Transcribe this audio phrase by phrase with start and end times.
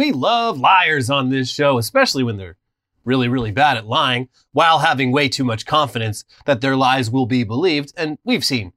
[0.00, 2.56] We love liars on this show, especially when they're
[3.04, 7.26] really, really bad at lying while having way too much confidence that their lies will
[7.26, 7.92] be believed.
[7.98, 8.72] And we've seen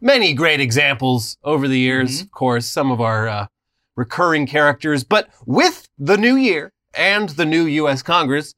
[0.00, 2.22] many great examples over the years.
[2.22, 3.46] Of course, some of our uh,
[3.94, 5.04] recurring characters.
[5.04, 8.02] But with the new year and the new U.S.
[8.02, 8.56] Congress,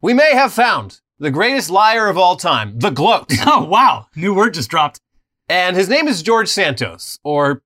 [0.00, 3.32] we may have found the greatest liar of all time, the gloat.
[3.44, 4.06] Oh, wow.
[4.14, 5.00] New word just dropped.
[5.48, 7.62] And his name is George Santos, or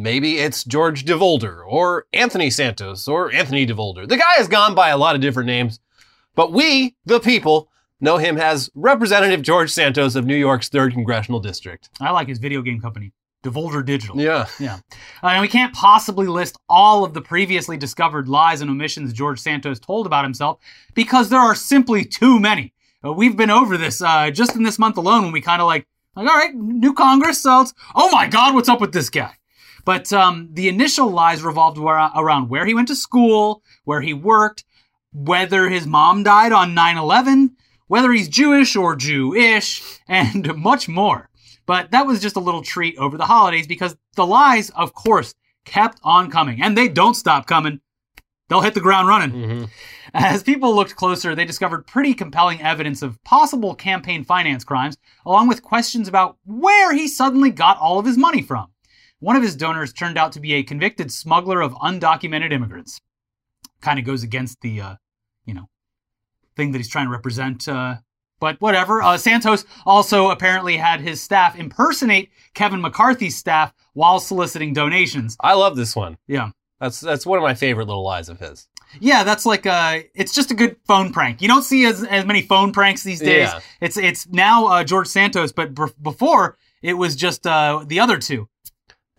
[0.00, 4.08] maybe it's George DeVolder, or Anthony Santos, or Anthony DeVolder.
[4.08, 5.80] The guy has gone by a lot of different names,
[6.34, 11.40] but we, the people, know him as Representative George Santos of New York's 3rd Congressional
[11.40, 11.90] District.
[12.00, 14.18] I like his video game company, Devolver Digital.
[14.18, 14.46] Yeah.
[14.58, 14.78] Yeah.
[15.22, 19.38] Uh, and we can't possibly list all of the previously discovered lies and omissions George
[19.38, 20.58] Santos told about himself
[20.94, 22.72] because there are simply too many.
[23.04, 25.66] Uh, we've been over this uh, just in this month alone when we kind of
[25.66, 25.86] like,
[26.16, 29.32] like, all right, new Congress, so it's, oh my God, what's up with this guy?
[29.84, 34.64] But um, the initial lies revolved around where he went to school, where he worked,
[35.12, 37.56] whether his mom died on 9 11,
[37.88, 41.28] whether he's Jewish or Jewish, and much more.
[41.66, 45.34] But that was just a little treat over the holidays because the lies, of course,
[45.64, 47.80] kept on coming, and they don't stop coming.
[48.48, 49.70] They'll hit the ground running.
[50.12, 55.46] As people looked closer, they discovered pretty compelling evidence of possible campaign finance crimes, along
[55.46, 58.66] with questions about where he suddenly got all of his money from.
[59.20, 63.00] One of his donors turned out to be a convicted smuggler of undocumented immigrants.
[63.80, 64.94] Kind of goes against the, uh,
[65.46, 65.68] you know,
[66.56, 67.68] thing that he's trying to represent.
[67.68, 67.96] Uh,
[68.40, 69.02] but whatever.
[69.02, 75.36] Uh, Santos also apparently had his staff impersonate Kevin McCarthy's staff while soliciting donations.
[75.40, 76.16] I love this one.
[76.26, 76.50] Yeah.
[76.80, 78.66] That's that's one of my favorite little lies of his.
[78.98, 81.42] Yeah, that's like uh it's just a good phone prank.
[81.42, 83.48] You don't see as, as many phone pranks these days.
[83.48, 83.60] Yeah.
[83.82, 88.16] It's it's now uh, George Santos, but b- before it was just uh the other
[88.18, 88.48] two.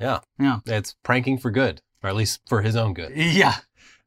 [0.02, 0.19] Yeah.
[0.39, 0.59] Yeah.
[0.66, 3.13] It's pranking for good, or at least for his own good.
[3.16, 3.55] Yeah.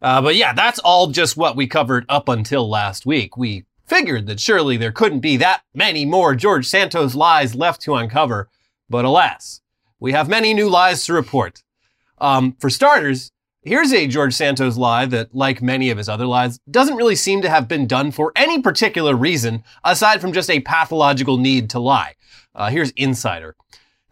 [0.02, 3.36] Uh, but yeah, that's all just what we covered up until last week.
[3.36, 7.94] We figured that surely there couldn't be that many more George Santos lies left to
[7.94, 8.48] uncover,
[8.90, 9.60] but alas,
[10.00, 11.62] we have many new lies to report.
[12.18, 16.58] Um, for starters, here's a George Santos lie that, like many of his other lies,
[16.70, 20.60] doesn't really seem to have been done for any particular reason aside from just a
[20.60, 22.14] pathological need to lie.
[22.54, 23.56] Uh, here's Insider.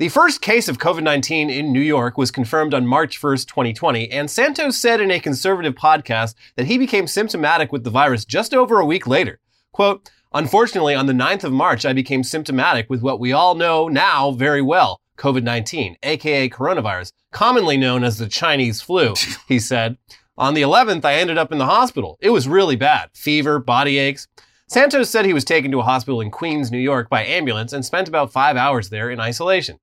[0.03, 4.11] The first case of COVID 19 in New York was confirmed on March 1st, 2020,
[4.11, 8.53] and Santos said in a conservative podcast that he became symptomatic with the virus just
[8.53, 9.39] over a week later.
[9.71, 13.87] Quote, Unfortunately, on the 9th of March, I became symptomatic with what we all know
[13.87, 19.15] now very well COVID 19, aka coronavirus, commonly known as the Chinese flu,
[19.47, 19.99] he said.
[20.37, 22.19] On the 11th, I ended up in the hospital.
[22.21, 24.27] It was really bad fever, body aches.
[24.67, 27.84] Santos said he was taken to a hospital in Queens, New York by ambulance and
[27.84, 29.79] spent about five hours there in isolation.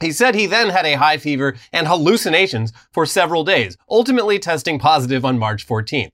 [0.00, 4.78] He said he then had a high fever and hallucinations for several days, ultimately testing
[4.78, 6.12] positive on March 14th.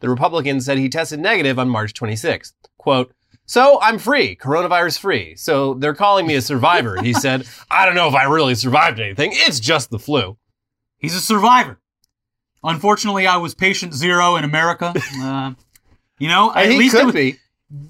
[0.00, 2.52] The Republican said he tested negative on March 26th.
[2.78, 3.12] Quote,
[3.46, 5.34] so I'm free, coronavirus free.
[5.36, 7.00] So they're calling me a survivor.
[7.02, 9.30] he said, I don't know if I really survived anything.
[9.34, 10.36] It's just the flu.
[10.98, 11.80] He's a survivor.
[12.62, 14.94] Unfortunately, I was patient zero in America.
[15.20, 15.52] Uh,
[16.18, 17.36] you know, at he least was- be.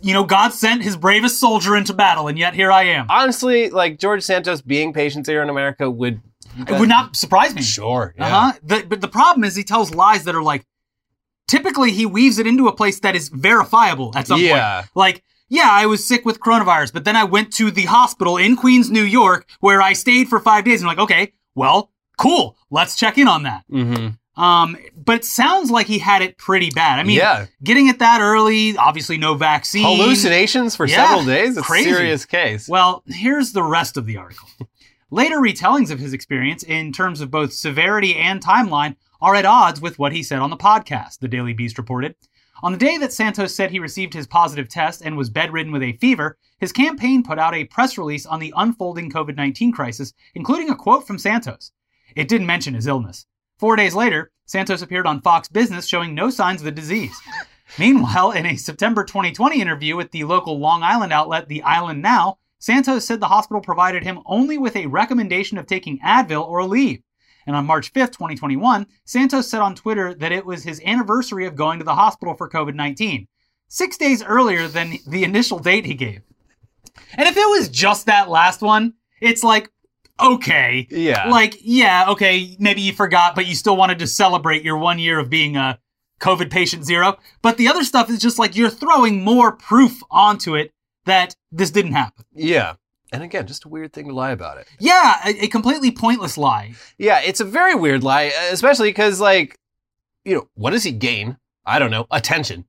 [0.02, 3.06] You know, God sent his bravest soldier into battle, and yet here I am.
[3.08, 6.20] Honestly, like George Santos being patient zero in America would.
[6.58, 7.62] It would not surprise me.
[7.62, 8.12] Sure.
[8.18, 8.26] Yeah.
[8.26, 8.52] Uh huh.
[8.62, 10.66] The, but the problem is he tells lies that are like,
[11.46, 14.80] typically he weaves it into a place that is verifiable at some Yeah.
[14.80, 14.90] point.
[14.96, 18.56] Like, yeah, I was sick with coronavirus, but then I went to the hospital in
[18.56, 20.80] Queens, New York, where I stayed for five days.
[20.80, 22.56] And I'm like, okay, well, cool.
[22.70, 23.64] Let's check in on that.
[23.70, 24.08] Mm-hmm.
[24.40, 26.98] Um, but it sounds like he had it pretty bad.
[26.98, 27.46] I mean, Yeah.
[27.62, 29.84] getting it that early, obviously no vaccine.
[29.84, 31.56] Hallucinations for Yeah, several days?
[31.58, 31.90] It's crazy.
[31.90, 32.68] a serious case.
[32.68, 34.48] Well, here's the rest of the article.
[35.10, 39.80] Later retellings of his experience, in terms of both severity and timeline, are at odds
[39.80, 42.14] with what he said on the podcast, the Daily Beast reported.
[42.62, 45.82] On the day that Santos said he received his positive test and was bedridden with
[45.82, 50.12] a fever, his campaign put out a press release on the unfolding COVID 19 crisis,
[50.34, 51.72] including a quote from Santos.
[52.14, 53.26] It didn't mention his illness.
[53.60, 57.14] Four days later, Santos appeared on Fox Business showing no signs of the disease.
[57.78, 62.38] Meanwhile, in a September 2020 interview with the local Long Island outlet, The Island Now,
[62.58, 67.02] Santos said the hospital provided him only with a recommendation of taking Advil or Aleve.
[67.46, 71.54] And on March 5th, 2021, Santos said on Twitter that it was his anniversary of
[71.54, 73.28] going to the hospital for COVID 19,
[73.68, 76.22] six days earlier than the initial date he gave.
[77.12, 79.70] And if it was just that last one, it's like,
[80.22, 80.86] okay.
[80.90, 81.28] Yeah.
[81.28, 85.18] Like, yeah, okay, maybe you forgot, but you still wanted to celebrate your one year
[85.18, 85.78] of being a
[86.20, 87.18] COVID patient zero.
[87.42, 90.72] But the other stuff is just like you're throwing more proof onto it
[91.06, 92.24] that this didn't happen.
[92.34, 92.74] yeah.
[93.12, 94.68] And again, just a weird thing to lie about it.
[94.78, 96.74] Yeah, a, a completely pointless lie.
[96.96, 99.58] Yeah, it's a very weird lie, especially because, like,
[100.24, 101.36] you know, what does he gain?
[101.66, 102.66] I don't know, attention.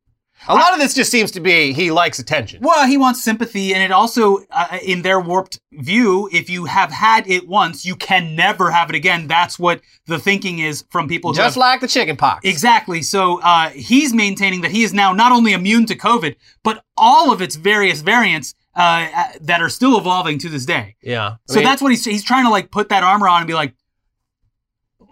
[0.48, 2.62] A lot of this just seems to be he likes attention.
[2.64, 6.92] Well, he wants sympathy, and it also, uh, in their warped view, if you have
[6.92, 9.28] had it once, you can never have it again.
[9.28, 12.42] That's what the thinking is from people who Just have like the chicken pox.
[12.44, 13.02] Exactly.
[13.04, 17.32] So uh, he's maintaining that he is now not only immune to COVID, but all
[17.32, 20.96] of its various variants uh, uh, that are still evolving to this day.
[21.02, 21.28] Yeah.
[21.32, 23.48] I So mean, that's what he's he's trying to like put that armor on and
[23.48, 23.74] be like,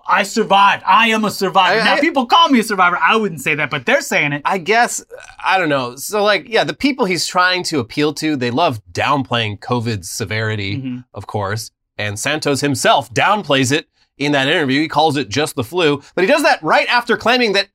[0.10, 0.84] I survived.
[0.88, 1.80] I am a survivor.
[1.82, 2.98] I- now I- people call me a survivor.
[3.02, 4.42] I wouldn't say that, but they're saying it.
[4.44, 5.04] I guess
[5.44, 5.96] I don't know.
[5.96, 10.78] So like, yeah, the people he's trying to appeal to, they love downplaying COVID's severity,
[10.78, 11.06] Mhm.
[11.14, 11.72] of course.
[11.98, 14.82] And Santos himself downplays it in that interview.
[14.82, 17.68] He calls it just the flu, but he does that right after claiming that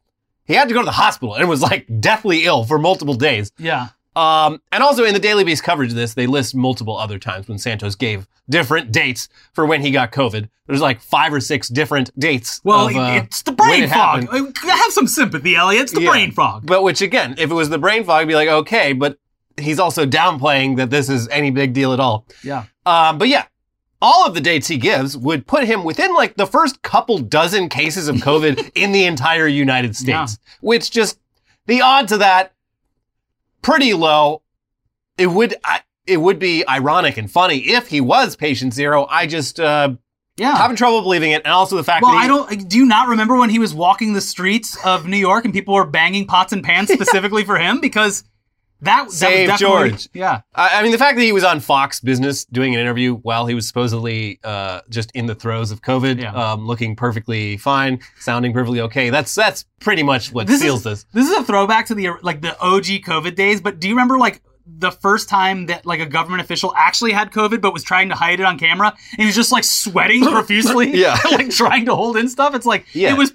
[0.46, 3.50] he had to go to the hospital and was like deathly ill for multiple days.
[3.58, 3.88] Yeah.
[4.16, 7.48] Um, and also in the Daily Beast coverage of this, they list multiple other times
[7.48, 10.48] when Santos gave different dates for when he got COVID.
[10.66, 12.60] There's like five or six different dates.
[12.64, 14.22] Well, of, uh, it's the brain it fog.
[14.28, 14.56] happened.
[14.64, 15.82] Uh, Have some sympathy, Elliot.
[15.84, 16.10] It's the Yeah.
[16.10, 16.64] brain fog.
[16.64, 19.18] But which again, if it was the brain fog, I'd be like, okay, but
[19.58, 22.26] he's also downplaying that this is any big deal at all.
[22.42, 22.64] Yeah.
[22.86, 23.44] Um, but yeah,
[24.00, 27.68] all of the dates he gives would put him within like the first couple dozen
[27.68, 31.18] cases of COVID in the entire United States, which just
[31.66, 32.52] the odds of that
[33.64, 34.42] pretty low.
[35.18, 39.06] It would I, it would be ironic and funny if he was patient zero.
[39.08, 39.94] I just uh,
[40.36, 40.56] Yeah.
[40.56, 42.68] having trouble believing it, and also the fact Well, that he, I don't.
[42.68, 45.74] Do you not remember when he was walking the streets of New York and people
[45.74, 47.80] were banging pots and pans specifically for him?
[47.80, 48.24] Because
[48.84, 50.08] that, that Save was definitely, George.
[50.14, 50.40] Yeah.
[50.54, 53.46] I I mean, the fact that he was on Fox Business doing an interview while
[53.46, 56.32] he was supposedly uh, just in the throes of COVID, Yeah.
[56.32, 59.10] um, looking perfectly fine, sounding perfectly okay.
[59.10, 61.06] That's that's pretty much what This seals is, this.
[61.12, 63.60] This is a throwback to the like the OG COVID days.
[63.60, 67.30] But do you remember like the first time that like a government official actually had
[67.30, 70.22] COVID but was trying to hide it on camera and he was just like sweating
[70.30, 71.18] profusely, Yeah.
[71.30, 72.54] like trying to hold in stuff?
[72.54, 73.12] It's like Yeah.
[73.12, 73.32] it was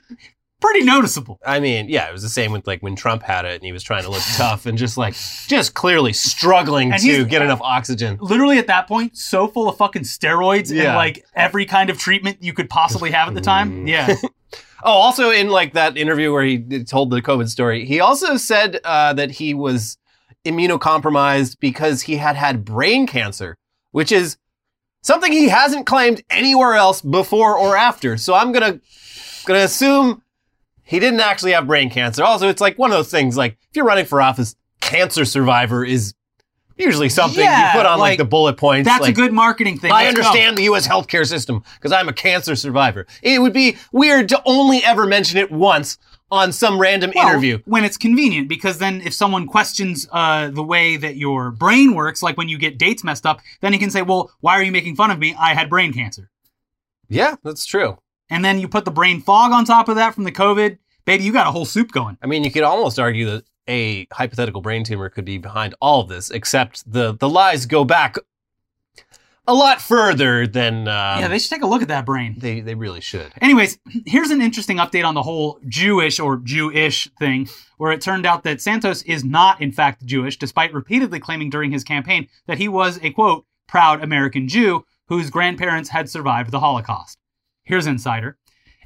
[0.59, 1.39] pretty noticeable.
[1.45, 3.71] I mean, yeah, it was the same with like when Trump had it and he
[3.71, 5.15] was trying to look tough and just like
[5.47, 8.17] just clearly struggling And to get enough oxygen.
[8.21, 12.38] Literally at that point, so full of fucking steroids and like every kind of treatment
[12.41, 13.88] you could possibly have at the time.
[13.88, 14.15] Yeah.
[14.81, 18.79] Oh, also in like that interview where he told the COVID story, he also said
[18.85, 19.97] uh, that he was
[20.45, 23.57] immunocompromised because he had had brain cancer,
[23.91, 24.38] which is
[25.01, 28.15] something he hasn't claimed anywhere else before or after.
[28.15, 28.79] So I'm gonna
[29.45, 30.21] gonna assume
[30.89, 32.24] he didn't actually have brain cancer.
[32.24, 33.38] Also, it's like one of those things.
[33.38, 36.13] Like if you're running for office, cancer survivor is
[36.77, 38.88] usually something Yeah, you put on like, like, the bullet points.
[38.88, 39.91] That's like, a good marketing thing.
[39.91, 40.21] I Let's go.
[40.24, 40.88] understand the U.S.
[40.88, 43.06] healthcare system because I'm a cancer survivor.
[43.21, 45.97] It would be weird to only ever mention it once
[46.31, 47.59] on some random Well, interview.
[47.65, 52.21] when it's convenient because then if someone questions uh, the way that your brain works
[52.24, 54.71] like when you get dates messed up then he can say well why are you
[54.71, 56.30] making fun of me i had brain cancer
[57.07, 57.97] Yeah, that's true.
[58.29, 61.23] And then you put the brain fog on top of that from the covid baby
[61.23, 64.61] you got a whole soup going I mean, you could almost argue that a hypothetical
[64.61, 68.17] brain tumor could be behind all of this, except the the lies go back
[69.47, 72.59] a lot further than uh, yeah they should take a look at that brain they
[72.59, 73.31] they really should.
[73.41, 77.47] Anyways, here's an interesting update on the whole Jewish or Jewish thing,
[77.77, 81.71] where it turned out that Santos is not, in fact, Jewish, despite repeatedly claiming during
[81.71, 86.59] his campaign that he was a quote, proud American Jew whose grandparents had survived the
[86.59, 87.19] Holocaust.
[87.69, 88.36] Here's Insider.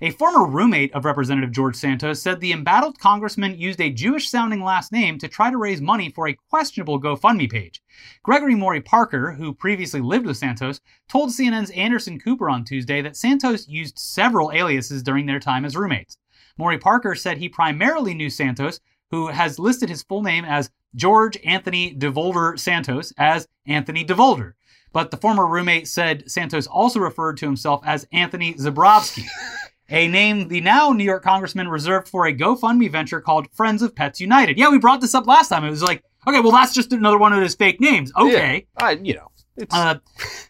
[0.01, 4.61] A former roommate of Representative George Santos said the embattled congressman used a Jewish sounding
[4.61, 7.81] last name to try to raise money for a questionable GoFundMe page.
[8.23, 13.69] Gregory Morey-Parker, who previously lived with Santos, told CNN's Anderson Cooper on Tuesday that Santos
[13.69, 16.17] used several aliases during their time as roommates.
[16.57, 18.81] Morey-Parker said he primarily knew Santos,
[19.11, 24.53] who has listed his full name as George Anthony DeVolder Santos as Anthony DeVolder.
[24.91, 29.25] But the former roommate said Santos also referred to himself as Anthony Zabrovsky,
[29.89, 33.95] a name the now New York congressman reserved for a GoFundMe venture called Friends of
[33.95, 34.57] Pets United.
[34.57, 35.63] Yeah, we brought this up last time.
[35.63, 38.11] It was like, okay, well, that's just another one of his fake names.
[38.15, 38.67] Okay.
[38.79, 39.95] Yeah, I, you know, it's Uh,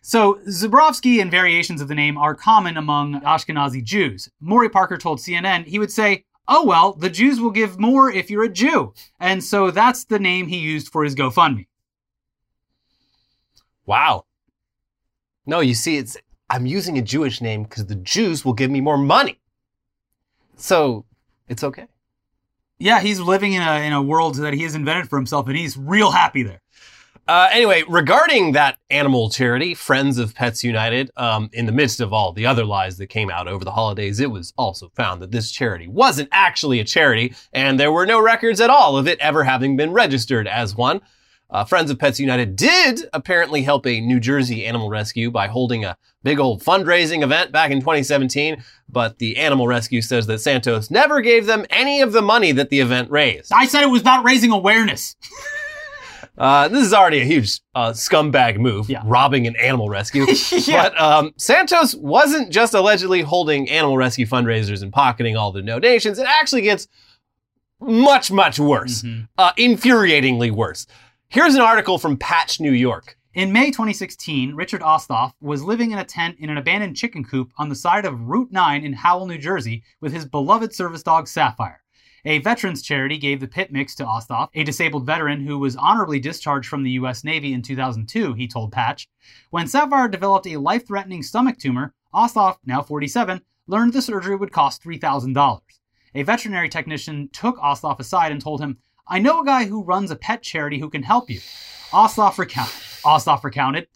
[0.01, 4.29] so Zabrovsky and variations of the name are common among Ashkenazi Jews.
[4.39, 8.43] Morey-Parker told CNN he would say, "Oh well, the Jews will give more if you're
[8.43, 11.67] a Jew," and so that's the name he used for his GoFundMe.
[13.85, 14.25] wow.
[15.45, 16.17] No, you see, it's
[16.49, 19.39] I'm using a Jewish name because the Jews will give me more money.
[20.55, 21.05] So
[21.47, 21.87] it's okay.
[22.79, 25.57] Yeah, he's living in a in a world that he has invented for himself, and
[25.57, 26.62] he's real happy there.
[27.25, 32.11] Uh, anyway, regarding that animal charity, Friends of Pets United, um, in the midst of
[32.11, 35.31] all the other lies that came out over the holidays, it was also found that
[35.31, 39.19] this charity wasn't actually a charity, and there were no records at all of it
[39.19, 40.99] ever having been registered as one.
[41.49, 45.85] Uh, Friends of Pets United did apparently help a New Jersey animal rescue by holding
[45.85, 50.91] a big old fundraising event back in 2017, but the animal rescue says that Santos
[50.91, 53.53] never gave them any of the money that the event raised.
[53.53, 55.15] I said it was about raising awareness.
[56.37, 59.01] Uh, this is already a huge uh, scumbag move, Yeah.
[59.05, 60.25] robbing an animal rescue.
[60.51, 60.89] yeah.
[60.89, 66.17] But um, Santos wasn't just allegedly holding animal rescue fundraisers and pocketing all the donations.
[66.17, 66.87] It actually gets
[67.79, 69.27] much, much worse, Mhm.
[69.37, 70.87] uh, infuriatingly worse.
[71.29, 73.17] Here's an article from Patch, New York.
[73.35, 77.51] In May 2016, Richard Osthoff was living in a tent in an abandoned chicken coop
[77.57, 81.27] on the side of Route 9 in Howell, New Jersey, with his beloved service dog
[81.27, 81.82] Sapphire.
[82.25, 86.19] A veterans charity gave the pit mix to Osthoff, a disabled veteran who was honorably
[86.19, 87.25] discharged from the U.S.
[87.25, 89.09] Navy in 2002, he told Patch.
[89.49, 94.53] When Sapphire developed a life threatening stomach tumor, Osthoff, now 47, learned the surgery would
[94.53, 95.59] cost $3,000.
[96.15, 100.09] A veterinary technician took Osthoff aside and told him, I know a guy who runs
[100.09, 101.41] a pet charity who can help you.
[101.91, 102.69] Osthoff, recount-
[103.03, 103.87] Osthoff recounted.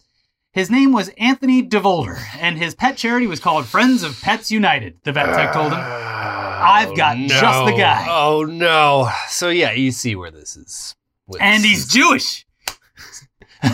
[0.52, 4.98] His name was Anthony DeVolder, and his pet charity was called Friends of Pets United,
[5.04, 5.78] the vet tech told him.
[6.60, 8.06] I've got oh, just the guy.
[8.08, 9.08] Oh no!
[9.28, 10.94] So yeah, you see where this is.
[11.26, 12.46] with- And he's Jewish.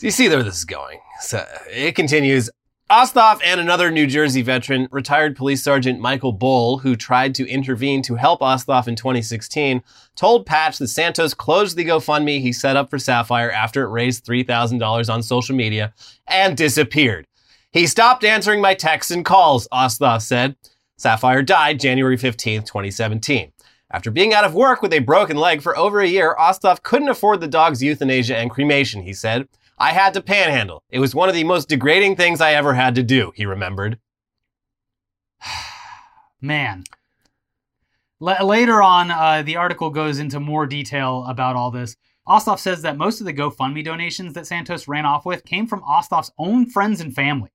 [0.00, 0.98] you see where this is going.
[1.20, 2.50] So it continues.
[2.88, 8.00] Osthoff and another New Jersey veteran, retired police sergeant Michael Boll, who tried to intervene
[8.02, 9.82] to help Osthoff in 2016,
[10.14, 14.24] told Patch that Santos closed the GoFundMe he set up for Sapphire after it raised
[14.24, 15.92] $3,000 on social media
[16.28, 17.26] and disappeared.
[17.72, 20.54] He stopped answering my texts and calls, Osthoff said.
[20.98, 23.52] Sapphire died January 15th, 2017.
[23.90, 27.08] After being out of work with a broken leg for over a year, Osthoff couldn't
[27.08, 29.46] afford the dog's euthanasia and cremation, he said.
[29.78, 30.82] I had to panhandle.
[30.90, 33.98] It was one of the most degrading things I ever had to do, he remembered.
[36.40, 36.84] Man.
[38.18, 41.96] La- later on, uh, the article goes into more detail about all this.
[42.26, 45.82] Osthoff says that most of the GoFundMe donations that Santos ran off with came from
[45.82, 47.50] Osthoff's own friends and family.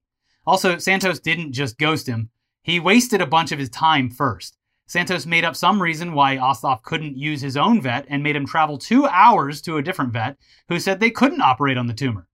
[0.45, 2.29] Also, Santos didn't just ghost him,
[2.61, 4.57] he wasted a bunch of his time first.
[4.87, 8.45] Santos made up some reason why Osthoff couldn't use his own vet and made him
[8.45, 10.37] travel two hours to a different vet
[10.67, 12.27] who said they couldn't operate on the tumor.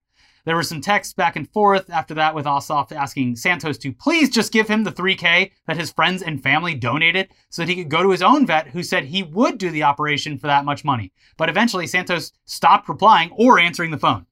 [0.44, 4.30] There were some texts back and forth after that with Osthoff asking Santos to please
[4.30, 7.90] just give him the 3K that his friends and family donated so that he could
[7.90, 10.84] go to his own vet who said he would do the operation for that much
[10.84, 11.12] money.
[11.36, 14.26] But eventually Santos stopped replying or answering the phone.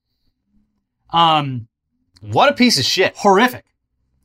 [1.11, 1.67] Um,
[2.21, 3.15] What a piece of shit.
[3.17, 3.66] horrific.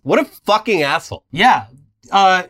[0.02, 1.24] What a fucking asshole.
[1.30, 1.66] Yeah.
[2.10, 2.44] Uh,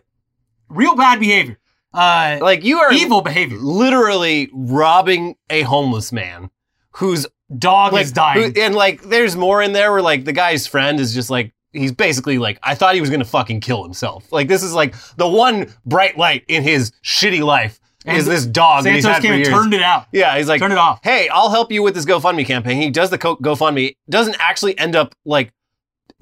[0.68, 1.59] real bad behavior.
[1.94, 3.59] Uh, Like, you are evil behavior.
[3.59, 6.50] literally robbing a homeless man
[6.92, 7.26] whose
[7.59, 8.54] Dog like, is dying.
[8.54, 11.52] who- and like, there's more in there where like the guy's friend is just like,
[11.73, 14.32] he's basically like, I thought he was gonna fucking kill himself.
[14.32, 18.85] Like, this is like the one bright light in his shitty life is this dog
[18.85, 19.49] that he's Santos had for came and years.
[19.54, 20.06] turned it out.
[20.12, 21.00] yeah, he's like, Turn it off.
[21.04, 22.80] hey, I'll help you with this GoFundMe campaign.
[22.80, 25.52] He does the GoFundMe, doesn't actually end up like,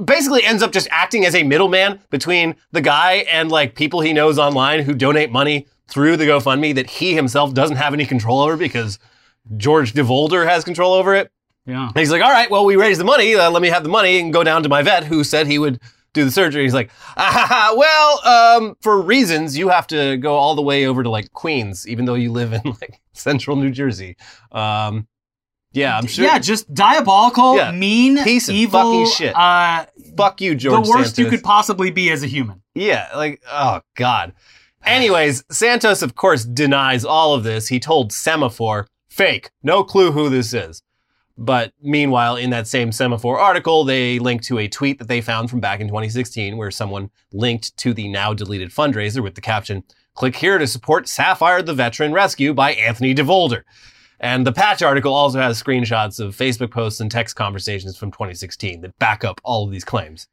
[0.05, 4.13] basically ends up just acting as a middleman between the guy and like people he
[4.13, 8.41] knows online who donate money through the GoFundMe that he himself doesn't have any control
[8.41, 8.99] over because
[9.57, 11.31] George DeVolder has control over it.
[11.67, 11.89] Yeah.
[11.89, 13.35] And he's like, all right, well, we raised the money.
[13.35, 15.59] Uh, let me have the money and go down to my vet who said he
[15.59, 15.81] would
[16.13, 16.63] do the surgery.
[16.63, 21.03] He's like, ah, well, um, for reasons, you have to go all the way over
[21.03, 24.17] to like Queens, even though you live in like central New Jersey.
[24.53, 25.07] Um,
[25.73, 26.25] yeah, I'm sure.
[26.25, 27.73] Yeah, just diabolical, Yeah.
[27.73, 29.37] mean, Piece of evil, fucking shit.
[29.37, 29.87] Uh,
[30.17, 32.63] Fuck you, George the worst you could possibly be as a human.
[32.75, 34.33] Yeah, like, oh, God.
[34.85, 37.69] Anyways, Santos, of course, denies all of this.
[37.69, 40.83] He told Semafor, fake, no clue who this is.
[41.37, 45.49] But meanwhile, in that same Semafor article, they link to a tweet that they found
[45.49, 49.83] from back in 2016 where someone linked to the now deleted fundraiser with the caption,
[50.15, 53.63] click here to support Sapphire the Veteran Rescue by Anthony DeVolder.
[54.21, 58.83] And the patch article also has screenshots of Facebook posts and text conversations from 2016
[58.83, 60.29] that back up all of these claims.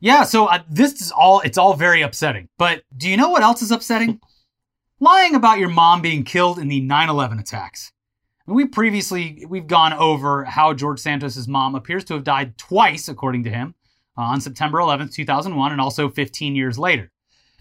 [0.00, 2.48] Yeah, so uh, this is all, it's all very upsetting.
[2.56, 4.20] But do you know what else is upsetting?
[5.00, 7.92] Lying about your mom being killed in the 9 11 attacks.
[8.46, 13.44] We previously, we've gone over how George Santos' mom appears to have died twice, according
[13.44, 13.74] to him,
[14.16, 17.10] uh, on September 11th, 2001, and also 15 years later.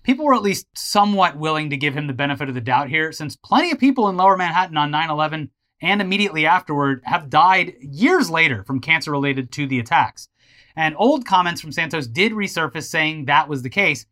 [0.04, 3.12] People were at least somewhat willing to give him the benefit of the doubt here,
[3.12, 5.50] since plenty of people in lower Manhattan on 9 11
[5.86, 10.28] and immediately afterward have died years later from cancer related to the attacks.
[10.76, 14.08] And old comments from Santos did resurface saying that was the case,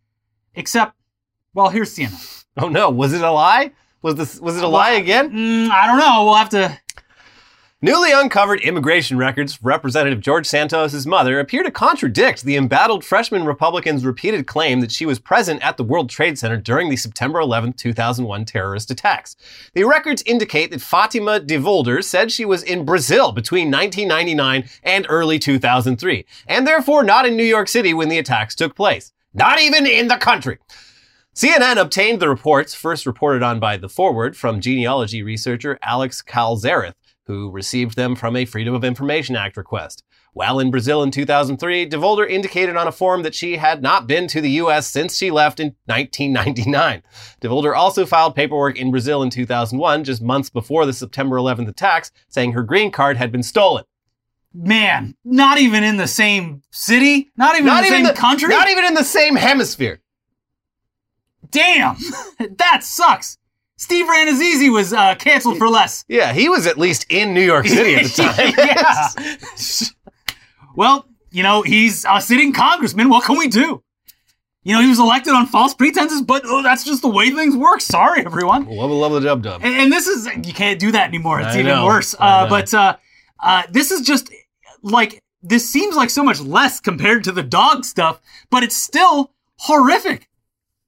[0.53, 0.95] except,
[1.53, 2.45] well, here's CNN.
[2.55, 3.71] Oh no, was it a lie?
[4.03, 5.31] Was this was it a lie again?
[5.31, 6.25] Mm, I don't know.
[6.25, 6.79] We'll have to.
[7.83, 14.05] Newly uncovered immigration records Representative George Santos' mother appear to contradict the embattled freshman Republican's
[14.05, 17.73] repeated claim that she was present at the World Trade Center during the September 11,
[17.73, 19.35] 2001 terrorist attacks.
[19.73, 25.05] The records indicate that Fatima de Volder said she was in Brazil between 1999 and
[25.09, 29.11] early 2003, and therefore not in New York City when the attacks took place.
[29.33, 30.57] Not even in the country.
[31.35, 36.93] CNN obtained the reports, first reported on by The Forward, from genealogy researcher Alex Calzareth
[37.25, 40.03] who received them from a Freedom of Information Act request.
[40.33, 44.27] While in Brazil in 2003, DeVolder indicated on a form that she had not been
[44.29, 44.87] to the U.S.
[44.87, 47.03] since she left in 1999.
[47.39, 52.11] DeVolder also filed paperwork in Brazil in 2001, just months before the September 11th attacks,
[52.27, 53.83] saying her green card had been stolen.
[54.55, 58.19] Man, not even in the same city, not even Not in the even same the-
[58.19, 58.49] country.
[58.49, 59.99] Not even in the same hemisphere.
[61.49, 61.95] Damn,
[62.57, 63.37] that sucks.
[63.77, 66.05] Steve Rannazzisi was uh, canceled for less.
[66.07, 68.53] Yeah, he was at least in New York City at the time.
[68.57, 69.87] yeah.
[70.75, 73.09] well, you know, he's a sitting congressman.
[73.09, 73.83] What can we do?
[74.63, 77.55] You know, he was elected on false pretenses, but oh, that's just the way things
[77.57, 77.81] work.
[77.81, 78.65] Sorry, everyone.
[78.65, 79.61] Lubba lubba dub dub.
[79.63, 81.39] And, and this is you can't do that anymore.
[81.41, 81.85] It's I even know.
[81.85, 82.15] worse.
[82.17, 82.95] Uh, but uh,
[83.41, 84.31] uh, this is just
[84.81, 89.31] like this seems like so much less compared to the dog stuff, but it's still
[89.57, 90.29] horrific.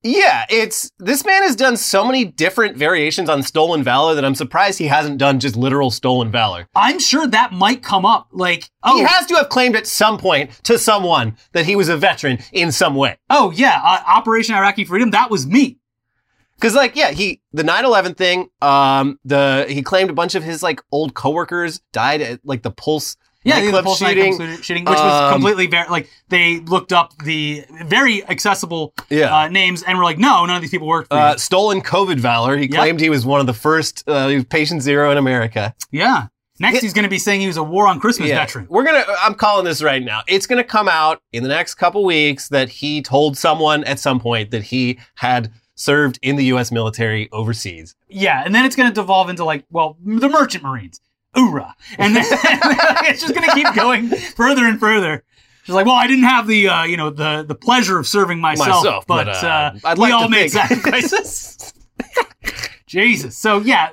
[0.07, 4.35] Yeah, it's this man has done so many different variations on stolen valor that I'm
[4.35, 6.67] surprised he hasn't done just literal stolen valor.
[6.75, 8.27] I'm sure that might come up.
[8.31, 11.89] Like, oh, He has to have claimed at some point to someone that he was
[11.89, 13.17] a veteran in some way.
[13.31, 15.09] oh yeah, uh, Operation Iraqi Freedom.
[15.09, 15.79] That was me.
[16.61, 20.61] Cause like, yeah, he, the 9-11 thing, um, the, he claimed a bunch of his
[20.61, 24.37] like old coworkers died at like the Pulse Yeah, the nightclub Pulse shooting.
[24.37, 29.33] nightclub shooting, which was Um, completely ver- like they looked up the very accessible Yeah.
[29.35, 32.17] uh, names and were like, no, none of these people worked for Uh, stolen COVID
[32.17, 32.57] valor.
[32.57, 32.71] He Yep.
[32.71, 35.73] claimed he was one of the first, uh, he was patient zero in America.
[35.91, 36.27] Yeah.
[36.59, 36.81] Next, Yeah.
[36.81, 38.37] he's going to be saying he was a War on Christmas Yeah.
[38.39, 38.65] veteran.
[38.69, 39.03] We're gonna.
[39.21, 40.21] I'm calling this right now.
[40.25, 44.19] It's gonna come out in the next couple weeks that he told someone at some
[44.21, 46.71] point that he had served in the U.S.
[46.71, 47.93] military overseas.
[48.07, 51.01] Yeah, and then it's going to devolve into like, well, the Merchant Marines.
[51.35, 51.73] Oorah.
[51.97, 52.23] And then
[53.05, 55.23] it's just going to keep going further and further.
[55.63, 58.39] She's like, well, I didn't have the, uh, you know, the the pleasure of serving
[58.39, 61.73] myself, Myself, but, but, uh, uh, I'd we like all to made sacrifices.
[62.85, 63.35] Jesus.
[63.37, 63.89] So yeah,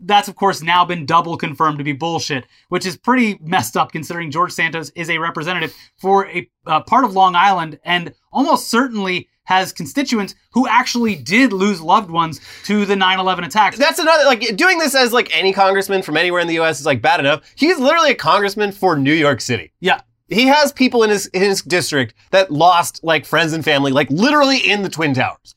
[0.00, 3.92] that's of course now been double confirmed to be bullshit, which is pretty messed up
[3.92, 8.70] considering George Santos is a representative for a uh, part of Long Island and almost
[8.70, 13.76] certainly has constituents who actually did lose loved ones to the 9/11 attacks.
[13.76, 16.80] That's another like doing this as like any congressman from anywhere in the U.S.
[16.80, 17.42] is like bad enough.
[17.56, 19.72] He's literally a congressman for New York City.
[19.80, 20.00] yeah.
[20.28, 24.08] He has people in his in his district that lost like friends and family, like
[24.10, 25.56] literally in the Twin Towers.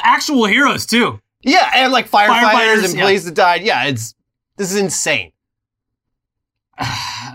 [0.00, 1.20] Actual heroes too.
[1.42, 3.02] Yeah, and like firefighters, Firefighters, and yeah.
[3.02, 3.62] police that died.
[3.62, 4.14] Yeah, it's
[4.56, 5.32] this is insane.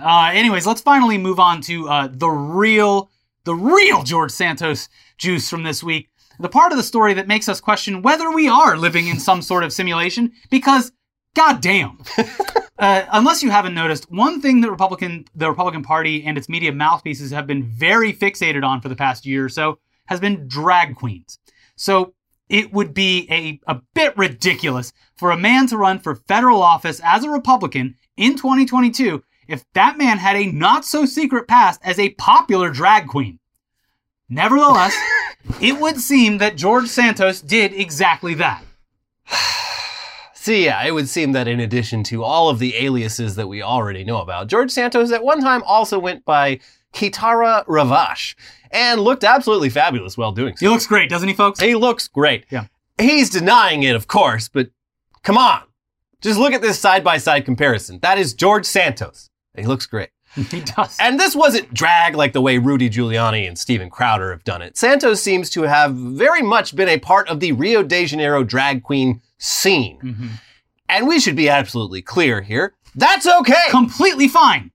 [0.05, 3.09] Uh, anyways, let's finally move on to uh, the real,
[3.45, 6.09] the real George Santos juice from this week.
[6.39, 9.41] The part of the story that makes us question whether we are living in some
[9.41, 10.91] sort of simulation, because
[11.35, 11.99] goddamn.
[12.79, 16.71] uh, unless you haven't noticed, one thing that Republican, the Republican Party and its media
[16.71, 20.95] mouthpieces have been very fixated on for the past year or so has been drag
[20.95, 21.39] queens.
[21.75, 22.13] So
[22.49, 26.99] it would be a, a bit ridiculous for a man to run for federal office
[27.03, 31.99] as a Republican in 2022 if that man had a not so secret past as
[31.99, 33.39] a popular drag queen.
[34.29, 34.95] Nevertheless,
[35.61, 38.63] it would seem that George Santos did exactly that.
[40.33, 43.61] See, yeah, it would seem that in addition to all of the aliases that we
[43.61, 46.59] already know about, George Santos at one time also went by
[46.93, 48.35] Kitara Ravache
[48.71, 50.65] and looked absolutely fabulous while doing so.
[50.65, 51.59] He looks great, doesn't he, folks?
[51.59, 52.45] He looks great.
[52.49, 52.65] Yeah.
[52.99, 54.69] He's denying it, of course, but
[55.23, 55.61] come on.
[56.21, 57.99] Just look at this side by side comparison.
[58.01, 59.29] That is George Santos.
[59.55, 60.09] He looks great.
[60.35, 60.97] he does.
[60.99, 64.77] And this wasn't drag like the way Rudy Giuliani and Steven Crowder have done it.
[64.77, 68.83] Santos seems to have very much been a part of the Rio de Janeiro drag
[68.83, 69.99] queen scene.
[70.03, 70.29] Mhm.
[70.89, 72.73] And we should be absolutely clear here.
[72.95, 73.69] That's okay.
[73.69, 74.71] Completely fine.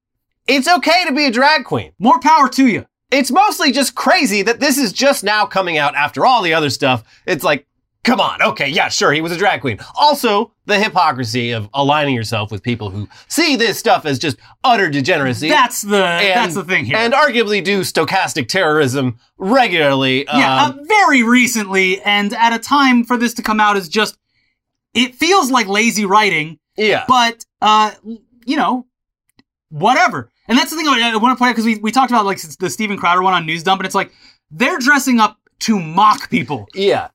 [0.47, 1.93] It's okay to be a drag queen.
[1.99, 2.87] More power to you.
[3.11, 6.71] It's mostly just crazy that this is just now coming out after all the other
[6.71, 7.05] stuff.
[7.27, 7.67] It's like,
[8.05, 9.79] come on, okay, yeah, sure, he was a drag queen.
[9.97, 14.89] Also, the hypocrisy of aligning yourself with people who see this stuff as just utter
[14.89, 15.49] degeneracy.
[15.49, 16.97] That's the that's the thing here.
[16.97, 20.25] And arguably do stochastic terrorism regularly.
[20.27, 23.89] yeah, Um, uh, very recently, and at a time for this to come out is
[23.89, 24.19] just.
[24.95, 27.05] It feels like lazy writing, yeah.
[27.07, 27.93] but uh,
[28.47, 28.87] you know,
[29.69, 30.31] whatever.
[30.49, 32.41] And that's the thing I want to point out because we, we talked about like
[32.59, 34.13] the Steven Crowder one on News Dump, and it's like
[34.51, 36.69] they're dressing up to mock people.
[36.75, 37.09] yeah.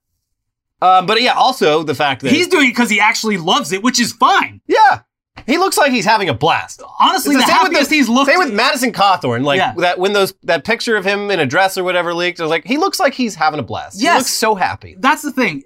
[0.83, 3.81] Um, but yeah, also the fact that He's doing it because he actually loves it,
[3.83, 4.59] which is fine.
[4.67, 5.01] yeah,
[5.47, 6.81] He looks like he's having a blast.
[6.99, 8.29] Honestly, It's the, with happiest the- he's looked.
[8.29, 9.43] Same with Madison Cawthorn.
[9.43, 9.73] Like Yeah.
[9.77, 12.49] that when those that picture of him in a dress or whatever leaked, I was
[12.51, 13.97] like, he looks like he's having a blast.
[13.97, 14.19] He Yes.
[14.19, 14.95] looks so happy.
[14.99, 15.63] That's the thing.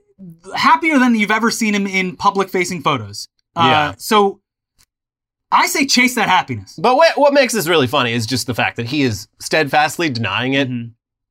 [0.55, 3.27] Happier than you've ever seen him in public facing photos.
[3.55, 3.93] Uh, Yeah.
[3.97, 4.39] So
[5.51, 6.77] I say chase that happiness.
[6.81, 10.09] But what what makes this really funny is just the fact that he is steadfastly
[10.09, 10.69] denying it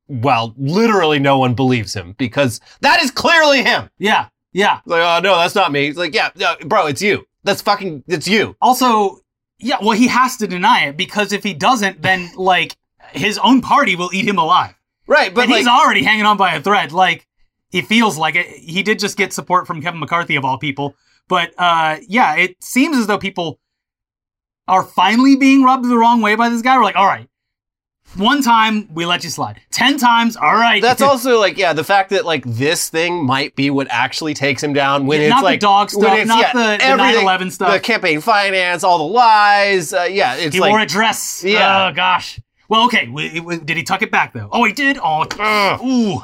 [0.07, 3.89] While literally no one believes him because that is clearly him.
[3.97, 4.27] Yeah.
[4.53, 4.79] Yeah.
[4.85, 5.87] Like, oh no, that's not me.
[5.87, 7.25] It's like, yeah, no, bro, it's you.
[7.43, 8.55] That's fucking it's you.
[8.61, 9.19] Also,
[9.59, 12.75] yeah, well, he has to deny it because if he doesn't, then like
[13.11, 14.73] his own party will eat him alive.
[15.07, 16.91] Right, but and like he's already hanging on by a thread.
[16.91, 17.27] Like
[17.69, 18.47] he feels like it.
[18.47, 20.95] He did just get support from Kevin McCarthy of all people.
[21.27, 23.59] But uh, yeah, it seems as though people
[24.67, 26.77] are finally being rubbed the wrong way by this guy.
[26.77, 27.27] We're like, all right,
[28.15, 29.59] one time we let you slide.
[29.71, 30.81] Ten times, all right.
[30.81, 34.63] That's also like, yeah, the fact that like this thing might be what actually takes
[34.63, 36.83] him down when Yeah, it's not the like dog when stuff, it's- not the- the
[36.83, 37.73] everything, 9/11 stuff.
[37.73, 39.93] the campaign finance, all the lies.
[39.93, 41.43] Uh, yeah, it's he like wore a dress.
[41.45, 41.89] Yeah.
[41.89, 42.39] Oh gosh.
[42.69, 43.05] Well, okay.
[43.05, 44.49] W- w- did he tuck it back though?
[44.51, 44.97] Oh, he did.
[45.01, 45.25] Oh,
[45.85, 46.23] ooh.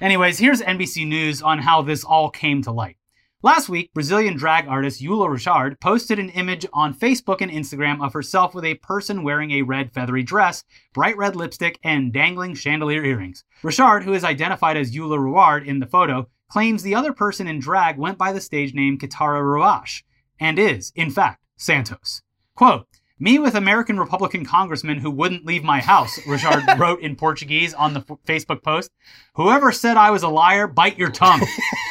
[0.00, 2.96] Anyways, here's NBC News on how this all came to light.
[3.44, 8.14] Last week, Brazilian drag artist Eula Rochard posted an image on Facebook and Instagram of
[8.14, 13.04] herself with a person wearing a red feathery dress, bright red lipstick, and dangling chandelier
[13.04, 13.44] earrings.
[13.62, 17.58] Rochard, who is identified as Yula Ruard in the photo, claims the other person in
[17.58, 20.04] drag went by the stage name Katara Ruash
[20.40, 22.22] and is, in fact, Santos.
[22.56, 22.86] Quote,
[23.18, 27.92] me with American Republican congressman who wouldn't leave my house, Rochard wrote in Portuguese on
[27.92, 28.90] the f- Facebook post.
[29.34, 31.42] Whoever said I was a liar, bite your tongue.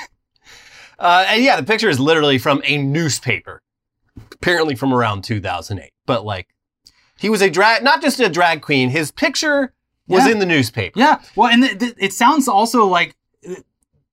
[0.99, 3.62] Uh, and yeah, the picture is literally from a newspaper,
[4.32, 5.91] apparently from around 2008.
[6.06, 6.47] But like,
[7.17, 8.89] he was a drag, not just a drag queen.
[8.89, 9.73] His picture
[10.08, 10.32] was Yeah.
[10.34, 10.99] in the newspaper.
[10.99, 13.15] yeah, well, and th- th- it sounds also like
[13.49, 13.56] uh,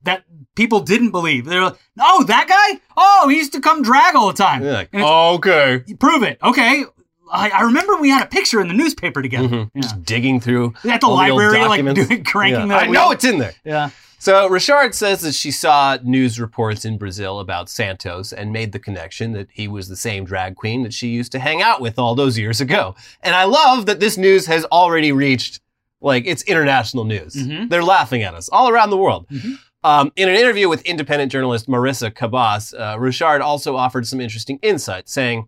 [0.05, 1.45] that people didn't believe.
[1.47, 2.81] They're like, oh, that guy?
[2.97, 4.63] Oh, he used to come drag all the time.
[4.63, 5.83] Like, okay.
[5.99, 6.39] Prove it.
[6.43, 6.85] Okay.
[7.33, 9.49] I, I remember we had a picture in the newspaper together.
[9.49, 9.71] Mhm.
[9.75, 9.81] Yeah.
[9.83, 10.75] Just digging through.
[10.89, 12.79] At the all the library, like doing, cranking Yeah.
[12.79, 13.55] the I know it's in there.
[13.65, 13.91] Yeah.
[14.21, 18.79] So Rochard says that she saw news reports in Brazil about Santos and made the
[18.79, 21.99] connection that he was the same drag queen that she used to hang out with
[21.99, 22.95] all those years ago.
[23.23, 25.61] And I love that this news has already reached
[26.03, 27.35] like it's international news.
[27.35, 27.71] Mhm.
[27.71, 29.27] They're laughing at us all around the world.
[29.31, 29.59] Mhm.
[29.85, 34.59] Um, in an interview with independent journalist Marisa Kabas, uh, Rochard also offered some interesting
[34.61, 35.47] insight, saying,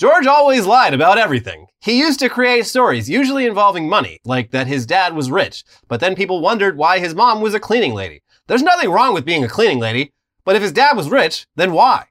[0.00, 1.66] George always lied about everything.
[1.82, 6.00] He used to create stories, usually involving money, like that his dad was rich, but
[6.00, 8.22] then people wondered why his mom was a cleaning lady.
[8.46, 10.10] There's nothing wrong with being a cleaning lady,
[10.46, 12.06] but if his dad was rich, then why?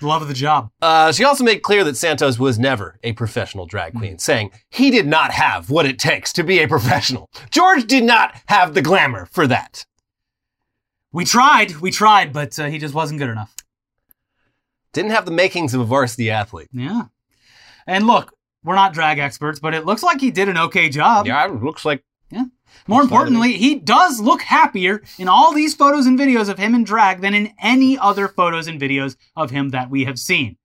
[0.00, 0.72] The love of the job.
[0.82, 4.90] Uh, she also made clear that Santos was never a professional drag queen, saying he
[4.90, 7.30] did not have what it takes to be a professional.
[7.50, 9.86] George did not have the glamour for that.
[11.12, 11.76] We tried.
[11.76, 13.54] We tried, but uh, he just wasn't good enough.
[14.92, 16.68] Didn't have the makings of a varsity athlete.
[16.74, 17.04] Yeah.
[17.86, 21.26] And look, we're not drag experts, but it looks like he did an okay job.
[21.26, 22.44] Yeah, it looks like Yeah.
[22.86, 26.84] More importantly, he does look happier in all these photos and videos of him in
[26.84, 30.56] drag than in any other photos and videos of him that we have seen.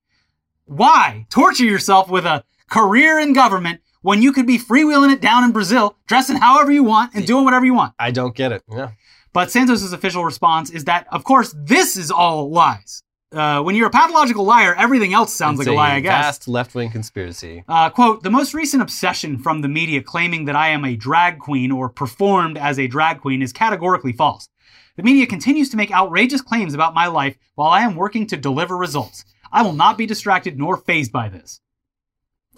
[0.64, 5.44] Why torture yourself with a career in government when you could be freewheeling it down
[5.44, 7.94] in Brazil, dressing however you want and doing whatever you want?
[7.98, 8.62] I don't get it.
[8.70, 8.92] Yeah.
[9.32, 13.02] But Santos's official response is that, of course, this is all lies.
[13.30, 16.24] Uh, when you're a pathological liar, everything else sounds It's like a lie, I guess.
[16.24, 17.62] Vast left-wing conspiracy.
[17.68, 21.38] Uh, quote, the most recent obsession from the media claiming that I am a drag
[21.38, 24.48] queen or performed as a drag queen is categorically false.
[24.96, 28.36] The media continues to make outrageous claims about my life while I am working to
[28.36, 29.24] deliver results.
[29.52, 31.60] I will not be distracted nor phased by this.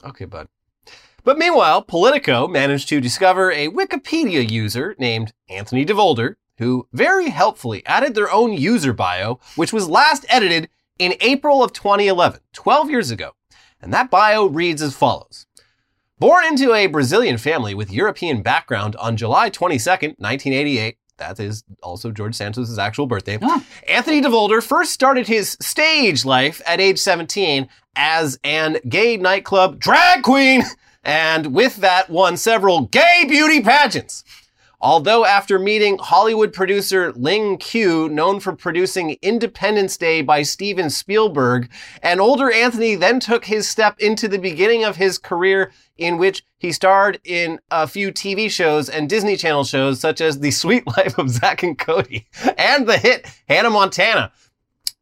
[0.05, 0.49] Okay, bud.
[1.23, 7.85] But meanwhile, Politico managed to discover a Wikipedia user named Anthony DeVolder, who very helpfully
[7.87, 10.68] added their own user bio, which was last edited
[10.99, 13.33] in April of 2011, 12 years ago.
[13.81, 15.46] And that bio reads as follows.
[16.18, 22.11] Born into a Brazilian family with European background on July 22nd, 1988, that is also
[22.11, 23.38] George Santos' actual birthday.
[23.40, 23.64] Ah.
[23.88, 30.23] Anthony DeVolder first started his stage life at age 17 as an gay nightclub drag
[30.23, 30.62] queen,
[31.03, 34.25] and with that won several gay beauty pageants.
[34.83, 41.71] Although after meeting Hollywood producer Ling Q, known for producing Independence Day by Steven Spielberg,
[42.03, 46.45] an older Anthony then took his step into the beginning of his career in which
[46.57, 50.87] he starred in a few TV shows and Disney Channel shows such as The Sweet
[50.97, 54.33] Life of Zack and Cody and the hit Hannah Montana.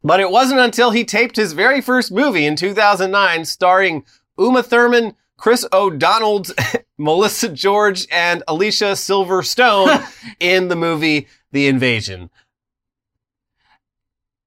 [0.03, 4.05] But it wasn't until he taped his very first movie in 2009 starring
[4.39, 6.45] Uma Thurman, Chris O'Donnell,
[6.99, 10.05] Melissa George, and Alicia Silverstone
[10.41, 12.29] in the movie The Invasion.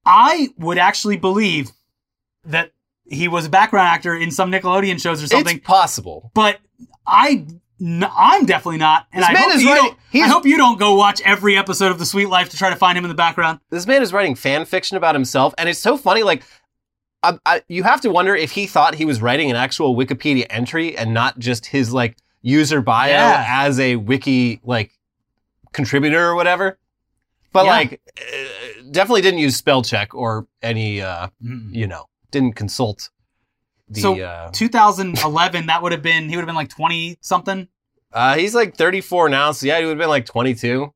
[0.05, 1.71] I would actually believe
[2.45, 2.71] that
[3.05, 5.57] he was a background actor in some Nickelodeon shows or something.
[5.57, 6.31] It's possible.
[6.33, 6.59] but
[7.05, 7.45] I,
[7.79, 9.07] n- I'm definitely not.
[9.11, 10.23] And This I man hope, right.
[10.23, 12.75] I hope you don't go watch every episode of The Sweet Life to try to
[12.75, 13.59] find him in the background.
[13.69, 16.23] This man is writing fan fiction about himself, and it's so funny.
[16.23, 16.43] Like,
[17.23, 20.45] I, I, you have to wonder if he thought he was writing an actual Wikipedia
[20.49, 23.45] entry and not just his like user bio Yeah.
[23.47, 24.91] as a wiki like
[25.73, 26.79] contributor or whatever.
[27.53, 27.71] But Yeah.
[27.71, 31.73] like, uh, definitely didn't use spell check or any, uh, Mm.
[31.75, 33.09] you know, didn't consult
[33.89, 33.99] the.
[34.01, 37.67] So, uh, 2011, that would have been, he would have been like 20 something.
[38.13, 40.93] uh, he's like 34 now, so yeah, he would have been like 22.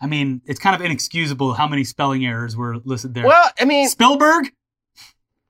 [0.00, 3.24] I mean, it's kind of inexcusable how many spelling errors were listed there.
[3.26, 4.52] Well, I mean, Spielberg?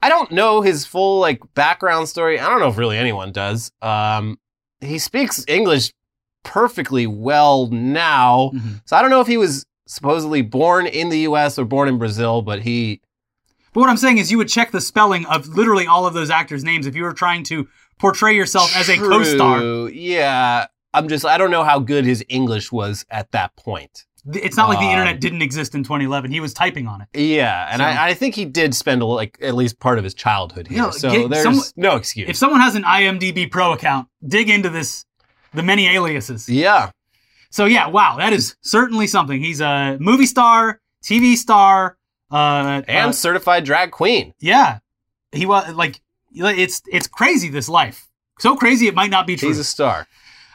[0.02, 2.38] I don't know his full like background story.
[2.40, 3.70] I don't know if really anyone does.
[3.80, 4.38] Um,
[4.80, 5.92] he speaks English
[6.44, 8.80] perfectly well now, Mhm.
[8.84, 11.58] so I don't know if he was supposedly born in the U.S.
[11.58, 13.00] or born in Brazil, but he.
[13.72, 16.30] But what I'm saying is, you would check the spelling of literally all of those
[16.30, 19.60] actors' names if you were trying to portray yourself as a co-star.
[19.60, 19.86] True.
[19.88, 21.24] Yeah, I'm just.
[21.24, 24.04] I don't know how good his English was at that point.
[24.32, 26.30] It's not like the Um, internet didn't exist in 2011.
[26.30, 27.08] He was typing on it.
[27.18, 30.04] Yeah, and So- I, I think he did spend a, like at least part of
[30.04, 32.28] his childhood here, so get there's some- no excuse.
[32.28, 35.04] If someone has an IMDb Pro account, dig into this,
[35.52, 36.48] the many aliases.
[36.48, 36.90] yeah,
[37.50, 39.40] So yeah, wow, that is certainly something.
[39.42, 41.96] He's a movie star, TV star,
[42.30, 44.34] uh, and uh, certified drag queen.
[44.38, 44.78] yeah,
[45.32, 46.00] he was like,
[46.34, 48.06] it's it's crazy this life.
[48.38, 49.48] So crazy it might not be true.
[49.48, 50.06] He's a star.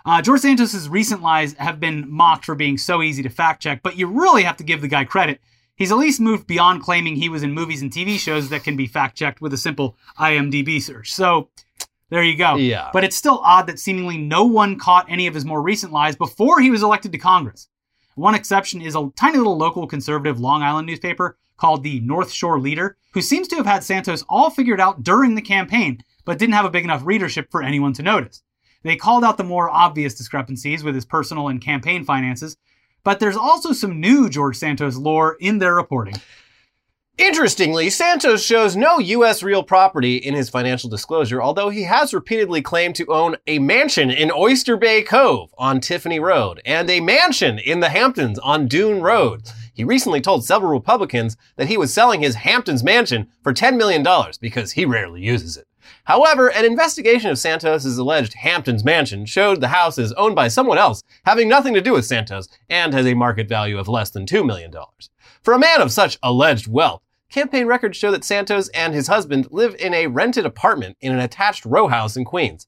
[0.07, 3.81] Uh, George Santos' recent lies have been mocked for being so easy to fact check,
[3.83, 5.41] but you really have to give the guy credit.
[5.75, 8.77] He's at least moved beyond claiming he was in movies and TV shows that can
[8.77, 11.13] be fact checked with a simple IMDb search.
[11.13, 11.49] So
[12.09, 12.55] there you go.
[12.55, 12.89] Yeah.
[12.93, 16.15] But it's still odd that seemingly no one caught any of his more recent lies
[16.15, 17.67] before he was elected to Congress.
[18.15, 22.61] One exception is a tiny little local conservative Long Island newspaper called the North Shore
[22.61, 26.55] Leader, who seems to have had Santos all figured out during the campaign, but didn't
[26.55, 28.41] have a big enough readership for anyone to notice.
[28.87, 32.57] They called out the more obvious discrepancies with his personal and campaign finances,
[33.03, 36.15] but there's also some new George Santos lore in their reporting.
[37.17, 39.41] Interestingly, Santos shows no U.S.
[39.41, 44.11] real property in his financial disclosure, although he has repeatedly claimed to own a mansion
[44.11, 49.01] in Oyster Bay Cove on Tiffany Road and a mansion in the Hamptons on Dune
[49.01, 49.49] Road.
[49.73, 54.05] He recently told several Republicans that he was selling his Hamptons mansion for $10 million
[54.39, 55.66] because he rarely uses it.
[56.07, 60.77] However, an investigation of Santos' alleged Hamptons mansion showed the house is owned by someone
[60.77, 64.25] else, having nothing to do with Santos, and has a market value of less than
[64.25, 64.71] $2 million.
[65.43, 69.49] For a man of such alleged wealth, campaign records show that Santos and his husband
[69.51, 72.67] live in a rented apartment in an attached row house in Queens.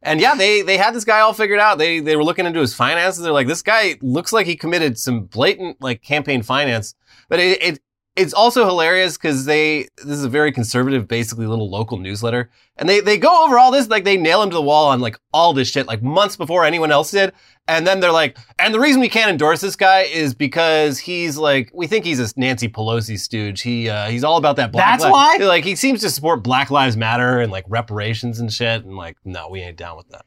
[0.00, 1.78] And yeah, they they had this guy all figured out.
[1.78, 3.24] They they were looking into his finances.
[3.24, 6.94] They're like, this guy looks like he committed some blatant like campaign finance.
[7.28, 7.80] But it, it
[8.18, 12.88] it's also hilarious because they this is a very conservative, basically little local newsletter, and
[12.88, 15.16] they they go over all this like they nail him to the wall on like
[15.32, 17.32] all this shit like months before anyone else did,
[17.68, 21.38] and then they're like, and the reason we can't endorse this guy is because he's
[21.38, 23.62] like we think he's a Nancy Pelosi stooge.
[23.62, 24.98] He uh, he's all about that black.
[24.98, 25.36] That's li- why?
[25.40, 29.16] like he seems to support Black Lives Matter and like reparations and shit, and like
[29.24, 30.24] no, we ain't down with that.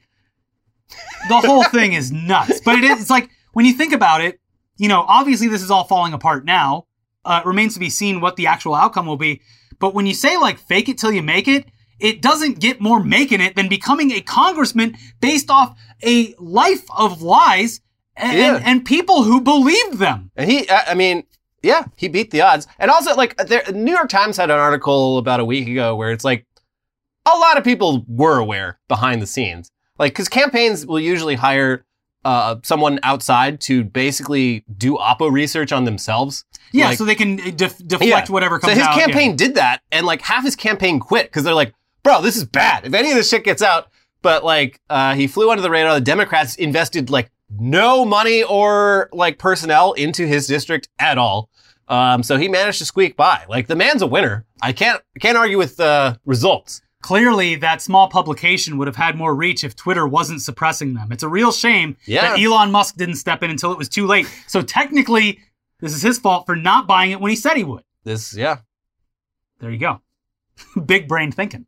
[1.28, 2.62] the whole thing is nuts.
[2.64, 4.40] But it is, it's like when you think about it,
[4.78, 6.86] you know, obviously this is all falling apart now.
[7.26, 9.42] Uh, it remains to be seen what the actual outcome will be.
[9.80, 11.66] But when you say like fake it till you make it,
[12.00, 17.22] it doesn't get more making it than becoming a congressman based off a life of
[17.22, 17.82] lies
[18.16, 18.56] and, Yeah.
[18.56, 20.32] and, and people who believed them.
[20.36, 21.24] And he, I I mean,
[21.64, 22.66] yeah, he beat the odds.
[22.80, 26.12] And also, like, there, New York Times had an article about a week ago where
[26.12, 26.46] it's like
[27.32, 29.70] a lot of people were aware behind the scenes.
[30.00, 31.86] Like, because campaigns will usually hire
[32.24, 36.46] uh, someone outside to basically do Oppo research on themselves.
[36.72, 38.32] Yeah, Like- so they can uh, def- deflect Yeah.
[38.34, 38.96] whatever So his out.
[38.96, 39.06] yeah.
[39.06, 42.46] campaign did that, and like half his campaign quit because they're like, bro, this is
[42.46, 42.86] bad.
[42.86, 43.88] If any of this shit gets out,
[44.22, 45.94] but like uh, he flew under the radar.
[45.96, 51.50] The Democrats invested like no money or like personnel into his district at all.
[51.88, 53.44] Um, so he managed to squeak by.
[53.50, 54.46] Like the man's a winner.
[54.62, 56.82] I can't can't argue with uh, results.
[57.02, 61.12] Clearly, that small publication would have had more reach if Twitter wasn't suppressing them.
[61.12, 62.22] It's a real shame Yeah.
[62.22, 64.28] that Elon Musk didn't step in until it was too late.
[64.48, 65.40] So technically,
[65.80, 67.84] this is his fault for not buying it when he said he would.
[68.04, 68.58] This yeah.
[69.60, 70.02] There you go.
[70.86, 71.66] Big brain thinking.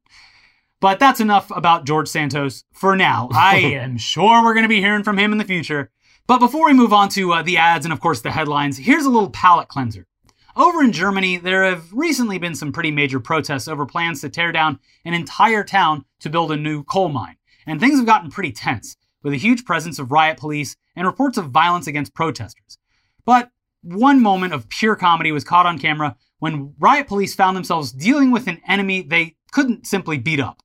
[0.79, 3.29] But that's enough about George Santos for now.
[3.33, 5.89] I am sure we're going to be hearing from him in the future.
[6.27, 9.05] But before we move on to uh, the ads and, of course, the headlines, here's
[9.05, 10.07] a little palate cleanser.
[10.55, 14.51] Over in Germany, there have recently been some pretty major protests over plans to tear
[14.51, 17.37] down an entire town to build a new coal mine.
[17.65, 21.39] And things have gotten pretty tense, with a huge presence of riot police and reports
[21.39, 22.77] of violence against protesters.
[23.25, 23.49] But
[23.81, 28.29] one moment of pure comedy was caught on camera when riot police found themselves dealing
[28.29, 30.61] with an enemy they couldn't simply beat up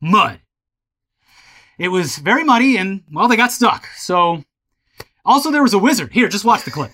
[0.00, 0.40] mud.
[1.78, 3.86] It was very muddy and, well, they got stuck.
[3.96, 4.44] So,
[5.24, 6.12] also, there was a wizard.
[6.12, 6.90] Here, just watch the clip.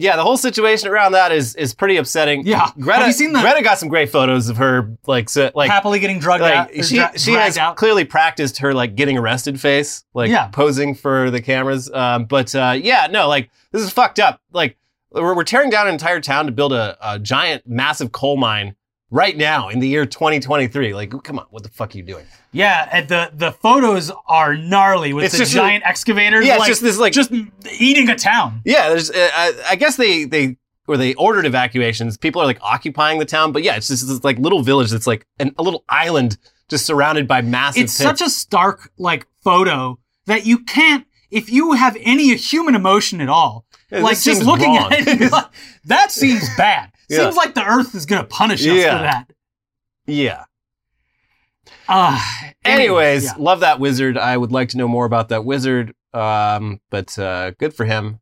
[0.00, 2.46] Yeah, the whole situation around that is is pretty upsetting.
[2.46, 2.70] Yeah.
[2.78, 3.00] Greta.
[3.00, 5.98] Have you seen the- Greta got some great photos of her like so, like Happily
[6.00, 6.84] getting drugged like out.
[6.84, 7.76] she dra- she has out.
[7.76, 10.46] clearly practiced her like getting arrested face, like Yeah.
[10.48, 11.90] posing for the cameras.
[11.92, 14.40] Um, but uh, yeah, no, like this is fucked up.
[14.52, 14.76] Like
[15.12, 18.76] we're, we're tearing down an entire town to build a, a giant, massive coal mine
[19.10, 20.94] right now in the year 2023.
[20.94, 22.26] Like, come on, what the fuck are you doing?
[22.52, 26.46] Yeah, and the the photos are gnarly with It's the giant excavators.
[26.46, 27.32] Yeah, it's like, just this like just
[27.78, 28.62] eating a town.
[28.64, 29.10] Yeah, there's.
[29.10, 32.16] Uh, I, I guess they they or they ordered evacuations.
[32.16, 35.06] People are like occupying the town, but yeah, it's just this like little village that's
[35.06, 36.36] like an, a little island
[36.68, 37.84] just surrounded by massive.
[37.84, 43.20] It's such a stark like photo that you can't if you have any human emotion
[43.20, 43.66] at all.
[43.90, 44.92] Yeah, like just looking wrong.
[44.92, 45.46] at it, like,
[45.84, 46.90] that seems bad.
[47.10, 47.18] Yeah.
[47.24, 48.96] Seems like the Earth is gonna punish us Yeah.
[48.96, 49.32] for that.
[50.06, 50.44] yeah.
[51.88, 52.20] Uh,
[52.64, 53.32] Anyways, yeah.
[53.38, 54.16] love that wizard.
[54.16, 55.94] I would like to know more about that wizard.
[56.14, 58.20] Um, but uh, good for him.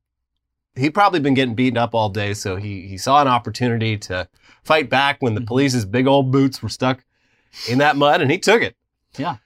[0.75, 4.29] He'd probably been getting beaten up all day, so he he saw an opportunity to
[4.65, 5.47] fight back when the Mhm.
[5.47, 7.05] police's big old boots were stuck
[7.69, 8.77] in that mud, and he took it.
[9.17, 9.37] Yeah.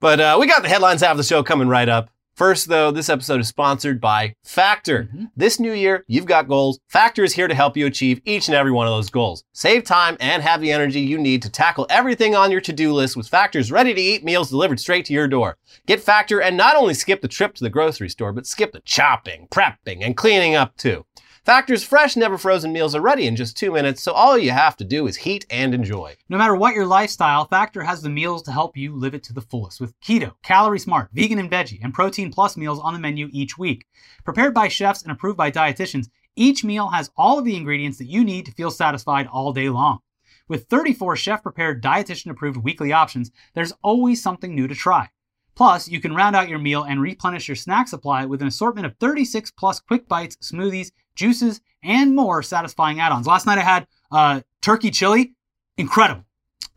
[0.00, 2.10] But uh, we got the headlines half of the show coming right up.
[2.36, 5.04] First, though, this episode is sponsored by Factor.
[5.04, 5.28] Mhm.
[5.34, 6.78] This new year, you've got goals.
[6.86, 9.42] Factor is here to help you achieve each and every one of those goals.
[9.54, 13.16] Save time and have the energy you need to tackle everything on your to-do list
[13.16, 15.56] with Factor's ready-to-eat meals delivered straight to your door.
[15.86, 18.82] Get Factor and not only skip the trip to the grocery store, but skip the
[18.84, 21.06] chopping, prepping, and cleaning up too.
[21.46, 24.76] Factor's fresh, never frozen meals are ready in just two minutes, so all you have
[24.78, 26.16] to do is heat and enjoy.
[26.28, 29.32] No matter what your lifestyle, Factor has the meals to help you live it to
[29.32, 32.98] the fullest with keto, calorie smart, vegan and veggie, and protein plus meals on the
[32.98, 33.86] menu each week.
[34.24, 38.10] Prepared by chefs and approved by dietitians, each meal has all of the ingredients that
[38.10, 40.00] you need to feel satisfied all day long.
[40.48, 45.10] With 34 chef prepared, dietitian approved weekly options, there's always something new to try.
[45.54, 48.84] Plus, you can round out your meal and replenish your snack supply with an assortment
[48.84, 53.26] of 36 plus quick bites, smoothies, juices, and more satisfying add ons.
[53.26, 55.32] Last night I had uh, turkey chili.
[55.76, 56.24] Incredible.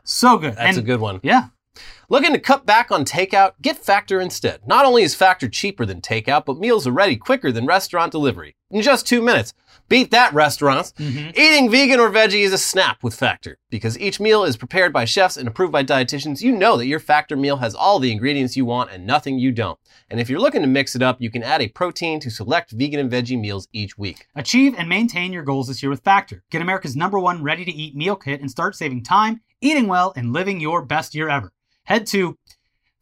[0.03, 0.55] So good.
[0.55, 1.19] That's and, a good one.
[1.21, 1.47] Yeah.
[2.11, 3.51] Looking to cut back on takeout?
[3.61, 4.61] Get Factor instead.
[4.65, 8.55] Not only is Factor cheaper than takeout, but meals are ready quicker than restaurant delivery.
[8.71, 9.53] In just two minutes.
[9.89, 10.91] Beat that, restaurants.
[10.93, 11.37] Mhm.
[11.37, 13.59] Eating vegan or veggie is a snap with Factor.
[13.69, 16.99] Because each meal is prepared by chefs and approved by dietitians, you know that your
[16.99, 19.77] Factor meal has all the ingredients you want and nothing you don't.
[20.09, 22.71] And if you're looking to mix it up, you can add a protein to select
[22.71, 24.25] vegan and veggie meals each week.
[24.35, 26.41] Achieve and maintain your goals this year with Factor.
[26.49, 30.11] Get America's number one ready to eat meal kit and start saving time, eating well,
[30.15, 31.51] and living your best year ever.
[31.89, 32.37] Head to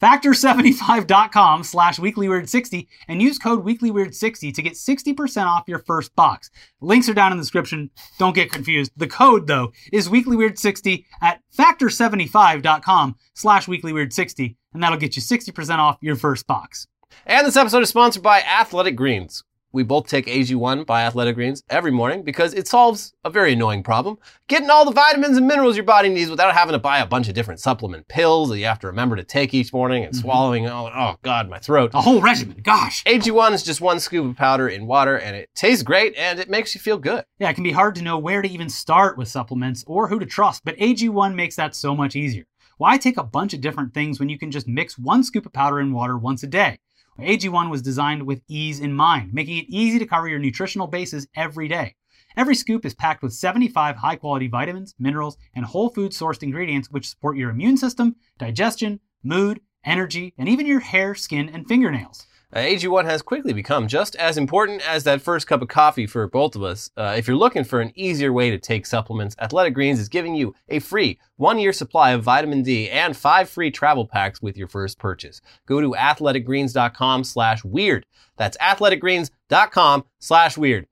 [0.01, 6.49] factor75.com slash weeklyweird60 and use code weeklyweird60 to get 60% off your first box.
[6.79, 7.89] Links are down in the description.
[8.17, 8.93] Don't get confused.
[8.95, 15.97] The code, though, is weeklyweird60 at factor75.com slash weeklyweird60, and that'll get you 60% off
[15.99, 16.87] your first box.
[17.25, 19.43] And this episode is sponsored by Athletic Greens.
[19.77, 23.83] We both take AG1 by Athletic Greens every morning because it solves a very annoying
[23.83, 24.17] problem.
[24.47, 27.27] Getting all the vitamins and minerals your body needs without having to buy a bunch
[27.27, 30.19] of different supplement pills that you have to remember to take each morning and Mhm.
[30.21, 31.91] swallowing, oh, oh God, my throat.
[31.93, 32.59] A whole regimen.
[32.63, 33.03] Gosh.
[33.05, 36.49] AG1 is just one scoop of powder in water and it tastes great and it
[36.49, 37.25] makes you feel good.
[37.37, 40.17] Yeah, it can be hard to know where to even start with supplements or who
[40.17, 42.45] to trust, but AG1 makes that so much easier.
[42.79, 45.53] Why take a bunch of different things when you can just mix one scoop of
[45.53, 46.77] powder in water once a day?
[47.19, 51.27] AG1 was designed with ease in mind, making it easy to cover your nutritional bases
[51.35, 51.95] every day.
[52.35, 56.91] Every scoop is packed with 75 high quality vitamins, minerals, and whole food sourced ingredients
[56.91, 62.26] which support your immune system, digestion, mood, energy, and even your hair, skin, and fingernails.
[62.53, 66.25] Uh, AG1 has quickly become just as important as that first cup of coffee for
[66.27, 66.89] both of us.
[66.95, 70.33] Uh, if you're looking for an easier way to take supplements, Athletic Greens is giving
[70.33, 74.55] you a free one year supply of vitamin D and five free travel packs with
[74.55, 75.41] your first purchase.
[75.65, 78.05] Go to athleticgreens.com slash weird.
[78.37, 80.87] That's athleticgreens.com slash weird.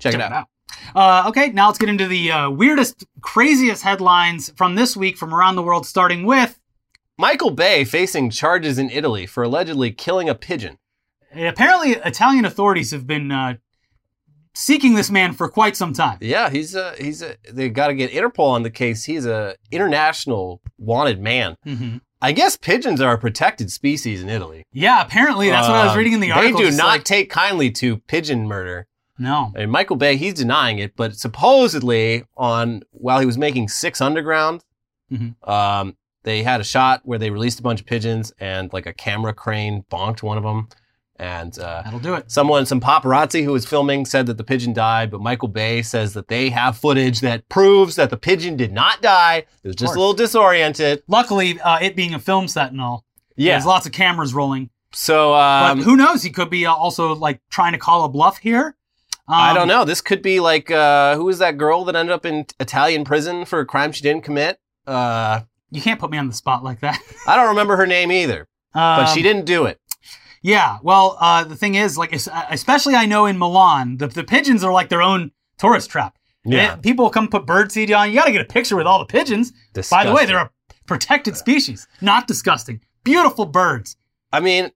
[0.00, 0.48] Check, it out.
[0.96, 5.32] Uh, okay, now let's get into the uh, weirdest, craziest headlines from this week from
[5.32, 6.58] around the world, starting with
[7.18, 10.78] Michael Bay facing charges in Italy for allegedly killing a pigeon.
[11.34, 13.54] apparently Italian authorities have been uh,
[14.54, 16.18] seeking this man for quite some time.
[16.20, 19.04] Yeah, he's a he's a they got to get Interpol on the case.
[19.04, 21.56] He's a international wanted man.
[21.64, 24.64] hmm I guess pigeons are a protected species in Italy.
[24.72, 26.60] Yeah, apparently that's what I was Um, reading in the article.
[26.60, 28.86] They do not like- take kindly to pigeon murder.
[29.18, 29.52] no.
[29.56, 34.62] And Michael Bay, he's denying it, but supposedly on while he was making Six Underground,
[35.12, 35.34] Mhm.
[35.48, 38.92] um, they had a shot where they released a bunch of pigeons and like a
[38.92, 40.68] camera crane bonked one of them,
[41.16, 42.30] and uh, That'll do it.
[42.30, 46.14] someone, some paparazzi who was filming, said that the pigeon died, but Michael Bay says
[46.14, 49.44] that they have footage that proves that the pigeon did not die.
[49.62, 51.02] It was just a little disoriented.
[51.08, 53.04] Luckily, uh, it being a film set and all,
[53.36, 53.52] Yeah.
[53.54, 54.70] there's lots of cameras rolling.
[54.94, 56.22] So But um, who knows?
[56.22, 58.76] He could be uh, also like trying to call a bluff here.
[59.28, 59.84] Um, I don't know.
[59.84, 63.44] This could be like uh, who was that girl that ended up in Italian prison
[63.46, 64.58] for a crime she didn't commit?
[64.86, 65.42] Uh,
[65.72, 66.98] You can't put me on the spot like that.
[67.26, 69.80] I don't remember her name either, but Um, she didn't do it.
[70.42, 70.78] Yeah.
[70.82, 74.72] Well, uh, the thing is, like, especially I know in Milan, the, the pigeons are
[74.72, 76.16] like their own tourist trap.
[76.44, 76.74] Yeah.
[76.74, 78.10] It- people come put bird seed on.
[78.10, 79.52] You got to get a picture with all the pigeons.
[79.90, 80.50] By the way, they're a
[80.86, 82.80] protected species, not disgusting.
[83.04, 83.96] Beautiful birds.
[84.32, 84.70] I mean,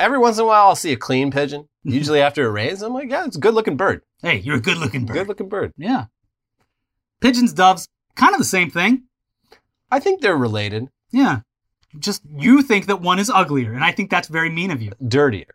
[0.00, 1.68] every once in a while I'll see a clean pigeon.
[1.84, 4.02] Usually after it rains, I'm like, yeah, it's a good looking bird.
[4.22, 5.14] Hey, you're a good looking bird.
[5.14, 5.72] Good looking bird.
[5.76, 6.06] Yeah.
[7.20, 9.04] Pigeons, doves, kind of the same thing.
[9.92, 10.88] I think they're related.
[11.12, 11.40] Yeah.
[11.98, 14.92] Just you think that one is uglier, and I think that's very mean of you.
[15.06, 15.54] Dirtier.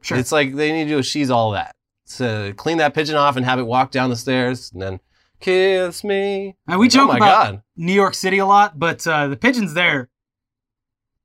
[0.00, 0.16] Sure.
[0.16, 1.76] It's like they need to do a she's all that.
[2.06, 5.00] So clean that pigeon off and have it walk down the stairs and then
[5.40, 6.56] kiss me.
[6.66, 7.62] and we Like, joke oh about God.
[7.76, 10.08] New York City a lot, but uh, the pigeons there,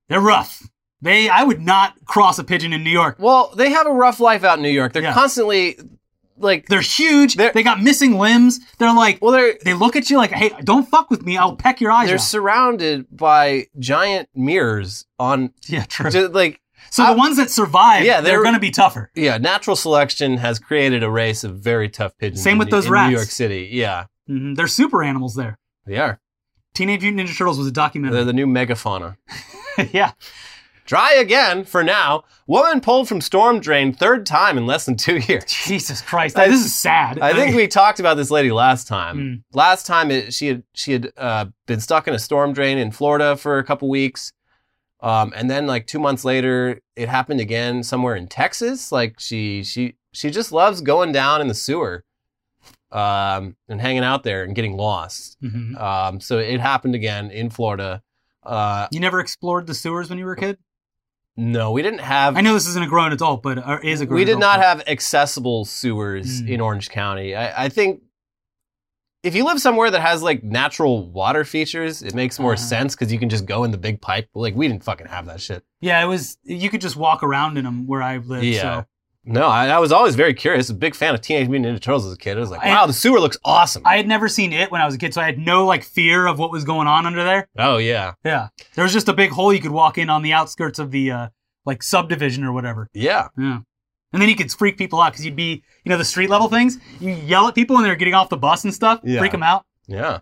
[0.09, 0.67] they're rough.
[1.01, 3.15] They, I would not cross a pigeon in New York.
[3.19, 4.91] Well, they have a rough life out in New York.
[4.93, 5.13] They're Yeah.
[5.13, 5.77] constantly
[6.37, 7.35] like, They're huge.
[7.35, 8.59] They're- they got missing limbs.
[8.79, 11.37] They're like, well, they're they look at you like, hey, don't fuck with me.
[11.37, 12.21] I'll peck your eyes they're out.
[12.21, 16.09] surrounded by giant mirrors on yeah, true.
[16.09, 16.59] just like
[16.91, 19.09] so I- the ones that survive, Yeah, they're, they're- going to be tougher.
[19.15, 22.43] yeah, natural selection has created a race of very tough pigeons.
[22.43, 23.09] Same in with New- those in rats.
[23.09, 23.69] New York City.
[23.71, 24.55] Yeah, Mhm.
[24.55, 25.57] They're super animals there.
[25.85, 26.19] they are.
[26.73, 28.15] Teenage Mutant Ninja Turtles was a documentary.
[28.17, 29.15] They're the new megafauna.
[29.91, 30.11] yeah.
[30.85, 32.23] Dry again for now.
[32.45, 35.43] Woman pulled from storm drain third time in less than two years.
[35.45, 36.37] Jesus Christ.
[36.37, 37.19] I- this is sad.
[37.19, 39.17] I think we talked about this lady last time.
[39.17, 39.43] Mm.
[39.53, 42.91] Last time it, she had she had uh, been stuck in a storm drain in
[42.91, 44.33] Florida for a couple weeks,
[45.01, 48.91] um, and then like two months later, it happened again somewhere in Texas.
[48.91, 52.03] Like she she she just loves going down in the sewer,
[52.91, 55.37] um, and hanging out there and getting lost.
[55.41, 55.79] Mhm.
[55.79, 58.01] Um, so it happened again in Florida.
[58.45, 60.57] Uh, You never explored the sewers when you were a kid?
[61.35, 64.05] No, we didn't have I know this isn't a grown adult, but or is a
[64.05, 66.49] grown we did not have accessible sewers Mm.
[66.49, 67.35] in Orange County.
[67.35, 68.01] I, I think
[69.23, 72.61] if you live somewhere that has like natural water features, it makes more Uh-huh.
[72.61, 74.27] sense because you can just go in the big pipe.
[74.33, 75.63] Like we didn't fucking have that shit.
[75.81, 76.37] Yeah, it was.
[76.43, 78.43] You could just walk around in them where I lived.
[78.45, 78.61] Yeah.
[78.61, 78.85] So.
[79.25, 80.69] No, I, I was always very curious.
[80.69, 82.35] A big fan of Teenage Mutant Ninja Turtles as a kid.
[82.35, 83.83] I was like, I- wow, the sewer looks awesome.
[83.85, 85.83] I had never seen it when I was a kid, so I had no like
[85.83, 87.47] fear of what was going on under there.
[87.57, 90.33] oh yeah, Yeah, there was just a big hole you could walk in on the
[90.33, 91.27] outskirts of the uh,
[91.65, 92.89] like subdivision or whatever.
[92.93, 93.29] yeah.
[93.37, 93.59] Yeah,
[94.11, 96.49] and then you could freak people out because you'd be, you know, the street level
[96.49, 96.77] things.
[96.99, 98.99] You yell at people when they're getting off the bus and stuff.
[99.03, 99.19] Yeah.
[99.19, 99.65] Freak them out.
[99.87, 100.19] Yeah.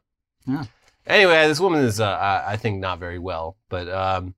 [0.47, 0.63] Yeah.
[1.07, 4.35] Anyway, this woman is, uh, I, I think, not very well, but um,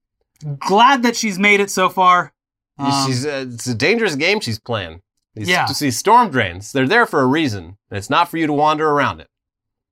[0.59, 2.34] Glad that she's made it so far.
[2.78, 5.01] Um, she's uh, it's a dangerous game she's playing.
[5.36, 5.67] These, Yeah.
[5.80, 7.78] these storm drains, they're there for a reason.
[7.89, 9.28] And it's not for you to wander around it.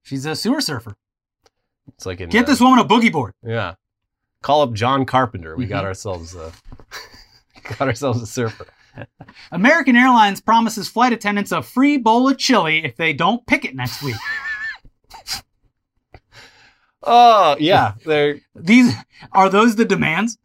[0.04, 0.96] she's a sewer surfer.
[1.88, 3.34] It's like in, Get uh, this woman a boogie board.
[3.44, 3.76] Yeah.
[4.42, 5.56] Call up John Carpenter.
[5.56, 5.88] We got Mhm.
[5.88, 6.52] ourselves a
[7.78, 8.66] got ourselves a surfer.
[9.52, 13.76] American Airlines promises flight attendants a free bowl of chili if they don't pick it
[13.76, 14.16] next week.
[17.04, 18.94] Oh yeah, they're These
[19.32, 20.38] are those the demands?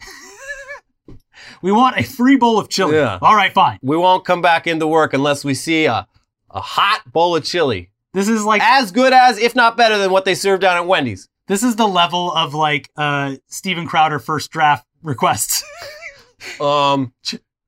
[1.66, 2.94] We want a free bowl of chili.
[2.94, 3.18] Yeah.
[3.20, 3.80] All right, fine.
[3.82, 6.06] we won't come back into work unless we see a
[6.48, 10.12] a hot bowl of chili, This is like as good as, if not better than,
[10.12, 11.28] what they serve down at Wendy's.
[11.48, 15.64] this is the level of like uh Steven Crowder first draft requests.
[16.60, 17.12] Um,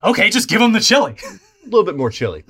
[0.04, 1.16] okay, just give them the chili.
[1.24, 2.44] a little bit more chili.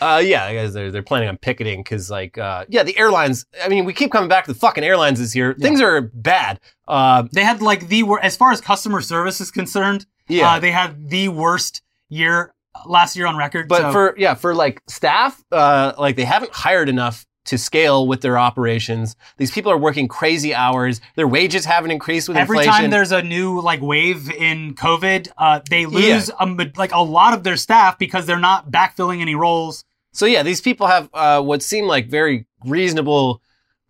[0.00, 3.46] Uh, yeah, I guess they're they're planning on picketing because, like, uh, yeah, the airlines.
[3.62, 5.54] I mean, we keep coming back to the fucking airlines this year.
[5.54, 6.60] Things are bad.
[6.88, 10.58] Uh, They had like the wor- as far as customer service is concerned, yeah, uh,
[10.60, 12.52] they had the worst year
[12.86, 13.68] last year on record.
[13.68, 18.06] but so- for yeah, for like staff, uh, like they haven't hired enough to scale
[18.06, 19.16] with their operations.
[19.36, 21.00] These people are working crazy hours.
[21.14, 22.74] Their wages haven't increased with every inflation.
[22.74, 27.02] Every time there's a new like wave in COVID, uh, they lose a like a
[27.02, 29.84] lot of their staff because they're not backfilling any roles.
[30.12, 33.42] So yeah, these people have uh, what seem like very reasonable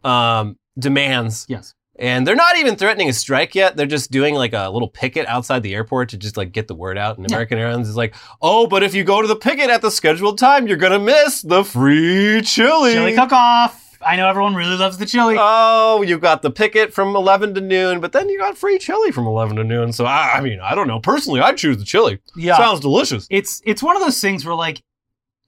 [0.03, 1.75] um, demands, Yes.
[1.97, 3.77] And they're not even threatening a strike yet.
[3.77, 6.75] They're just doing like a little picket outside the airport to just like get the
[6.75, 7.17] word out.
[7.19, 7.37] And Yeah.
[7.37, 10.39] American Airlines is like, oh, but if you go to the picket at the scheduled
[10.39, 12.93] time, you're gonna miss the free chili.
[12.95, 13.81] Chili cook off.
[14.07, 15.37] I know everyone really loves the chili.
[15.39, 19.11] Oh, you got the picket from 11 to noon, but then you got free chili
[19.11, 19.93] from 11 to noon.
[19.95, 21.01] So I, I mean, I don't know.
[21.01, 22.19] Personally, I'd choose the chili.
[22.37, 22.57] yeah.
[22.59, 23.27] Sounds delicious.
[23.31, 24.83] it's it's one of those things where like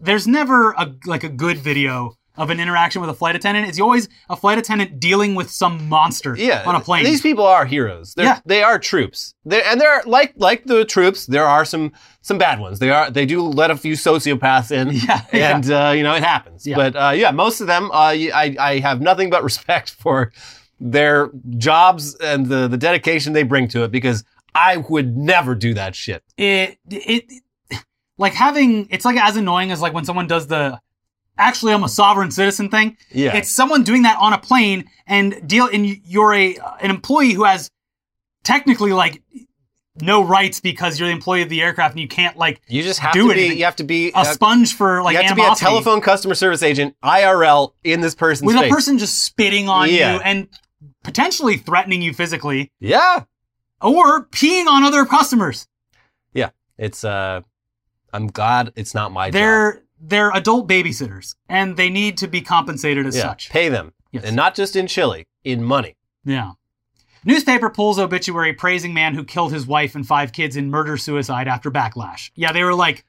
[0.01, 3.68] there's never a like a good video of an interaction with a flight attendant.
[3.68, 7.05] It's always a flight attendant dealing with some monster Yeah, on a plane.
[7.05, 8.14] These people are heroes.
[8.14, 8.41] They're, Yeah.
[8.45, 9.34] they are troops.
[9.45, 11.26] They're, and they're like like the troops.
[11.26, 12.78] There are some some bad ones.
[12.78, 15.55] They are they do let a few sociopaths in, yeah, yeah.
[15.57, 16.66] and uh, you know it happens.
[16.66, 16.76] Yeah.
[16.76, 20.32] But uh, yeah, most of them, uh, I I have nothing but respect for
[20.78, 24.24] their jobs and the the dedication they bring to it because
[24.55, 26.22] I would never do that shit.
[26.37, 27.24] it it
[28.18, 30.80] like having it's like as annoying as like when someone does the
[31.39, 32.97] actually I'm a sovereign citizen thing.
[33.11, 37.32] Yeah, It's someone doing that on a plane and deal and you're a an employee
[37.32, 37.70] who has
[38.45, 39.22] technically like
[40.01, 43.01] no rights because you're the employee of the aircraft and you can't like you just
[43.01, 43.41] have do to be.
[43.41, 43.59] anything.
[43.59, 44.11] You have to be.
[44.12, 47.72] a uh, sponge for like you have to be a telephone customer service agent IRL
[47.84, 48.70] in this person's with face.
[48.70, 50.14] a person just spitting on Yeah.
[50.14, 50.49] you and
[51.03, 53.24] potentially threatening you physically yeah,
[53.80, 55.66] or peeing on other customers.
[56.34, 57.41] Yeah, it's uh,
[58.12, 59.76] I'm glad it's not my job.
[60.01, 63.51] They're adult babysitters and they need to be compensated as yeah, such.
[63.51, 64.24] pay them, Yes.
[64.24, 65.97] and not just in chili, in money.
[66.24, 66.53] Yeah.
[67.24, 71.49] Newspaper pulls obituary praising man who killed his wife and five kids in murder suicide
[71.49, 72.30] after backlash.
[72.36, 73.05] Yeah, they were like,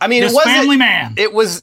[0.00, 0.56] I mean, it wasn't.
[0.56, 1.14] family man.
[1.16, 1.62] It was.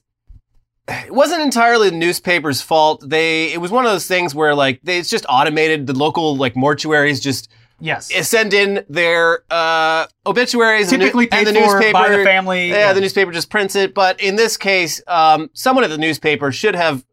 [0.88, 3.04] It wasn't entirely the newspaper's fault.
[3.10, 3.52] They.
[3.52, 5.88] It was one of those things where like they, it's just automated.
[5.88, 7.50] The local like mortuaries just
[7.80, 8.12] yes.
[8.28, 11.94] send in their uh, obituaries and the- Typically and the newspaper.
[11.94, 12.70] by the family.
[12.70, 13.94] Yeah, the newspaper just prints it.
[13.94, 17.06] But in this case, um, someone at the newspaper should have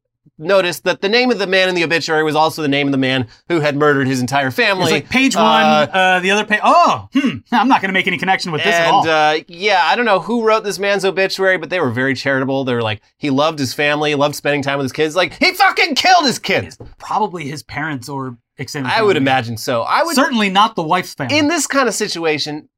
[0.42, 2.92] noticed that the name of the man in the obituary was also the name of
[2.92, 4.84] the man who had murdered his entire family.
[4.84, 6.60] It's like page one, Uh, uh, the other page.
[6.62, 7.38] Oh, hmm.
[7.52, 9.00] I'm not going to make any connection with this at all.
[9.02, 9.08] and
[9.40, 12.64] uh, yeah, I don't know who wrote this man's obituary, but they were very charitable.
[12.64, 15.16] They were like, he loved his family, loved spending time with his kids.
[15.16, 16.76] Like, he fucking killed his kids.
[16.98, 18.92] Probably his parents or extended.
[18.92, 19.82] I would imagine so.
[19.82, 21.38] I would, Certainly not the wife's family.
[21.38, 22.68] in this kind of situation,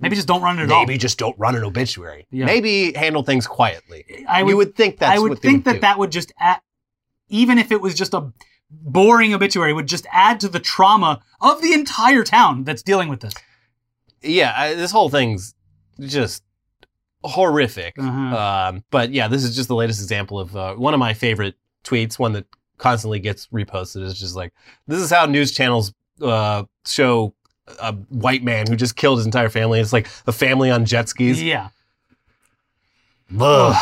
[0.00, 0.80] Maybe just don't run it at all.
[0.80, 2.26] maybe just don't run an obituary.
[2.30, 2.46] Yeah.
[2.46, 4.24] Maybe handle things quietly.
[4.28, 5.80] I would, you would think that's I would think would that do.
[5.80, 6.60] that would just add,
[7.28, 8.32] even if it was just a
[8.70, 13.20] boring obituary, would just add to the trauma of the entire town that's dealing with
[13.20, 13.34] this.
[14.22, 15.54] yeah, I, this whole thing's
[16.00, 16.42] just
[17.24, 17.94] horrific.
[17.98, 18.36] Uh-huh.
[18.70, 21.56] Um, but yeah, this is just the latest example of uh, one of my favorite
[21.84, 22.46] tweets, one that
[22.78, 24.08] constantly gets reposted.
[24.08, 24.52] It's just like,
[24.86, 25.92] this is how news channels
[26.22, 27.34] uh, show
[27.80, 29.80] a white man who just killed his entire family.
[29.80, 31.42] It's like a family on jet skis.
[31.42, 31.68] yeah.
[33.38, 33.76] Ugh.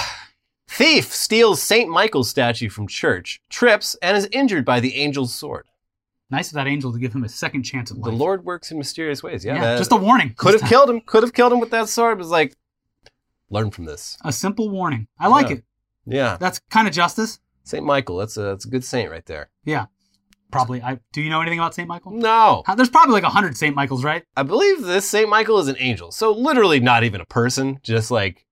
[0.68, 1.88] Thief steals St.
[1.88, 5.66] Michael's statue from church, trips, and is injured by the angel's sword.
[6.30, 8.12] Nice of that angel to give him a second chance at life.
[8.12, 8.16] The.
[8.18, 9.44] Lord works in mysterious ways.
[9.46, 10.34] Yeah, Yeah, that- just a warning.
[10.36, 11.00] could have Just killed him.
[11.00, 12.18] Could have killed him with that sword.
[12.18, 12.54] It was like,
[13.48, 14.18] learn from this.
[14.22, 15.08] a simple warning.
[15.18, 15.54] I like Yeah.
[15.56, 15.64] it.
[16.10, 17.38] Yeah, That's kind of justice.
[17.64, 18.16] Saint Michael.
[18.18, 19.48] That's a that's a good saint right there.
[19.64, 19.86] Yeah.
[20.50, 20.82] Probably.
[20.82, 22.12] I do you know anything about Saint Michael?
[22.12, 24.24] No, How- There's probably like a hundred Saint Michaels, right?
[24.36, 26.10] I believe this Saint Michael is an angel.
[26.10, 27.78] So literally not even a person.
[27.82, 28.46] Just like,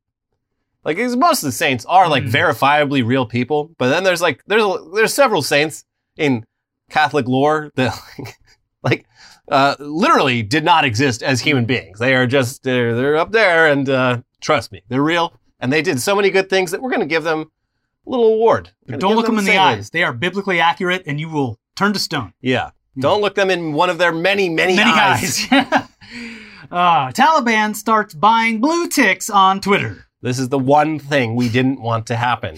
[0.85, 2.31] like most of the saints are like Mm.
[2.33, 3.71] verifiably real people.
[3.79, 5.85] But then there's like there's a, there's several saints
[6.17, 6.45] in
[6.91, 7.99] Catholic lore that
[8.83, 9.07] like
[9.51, 11.99] uh, literally did not exist as human beings.
[11.99, 15.83] They are just they're they're up there, and uh, trust me, they're real, and they
[15.83, 17.51] did so many good things that we're going to give them
[18.07, 18.71] a little award.
[18.87, 19.91] Don't look them in the eyes.
[19.91, 22.33] They are biblically accurate, and you will turn to stone.
[22.41, 22.71] Yeah.
[22.99, 25.47] Don't look them in one of their many, many, Many eyes.
[25.47, 25.73] guys.
[26.71, 30.07] uh, Taliban starts buying blue ticks on Twitter.
[30.23, 32.57] This is the one thing we didn't want to happen.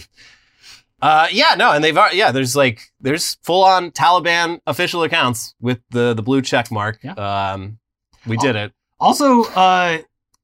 [1.03, 5.55] Uh, yeah, no, and they've al- yeah, there's like there's full on Taliban official accounts
[5.61, 6.99] with the the blue check mark.
[7.03, 7.13] Yeah.
[7.15, 7.79] Um,
[8.27, 8.73] we did it.
[8.99, 9.99] Also, uh,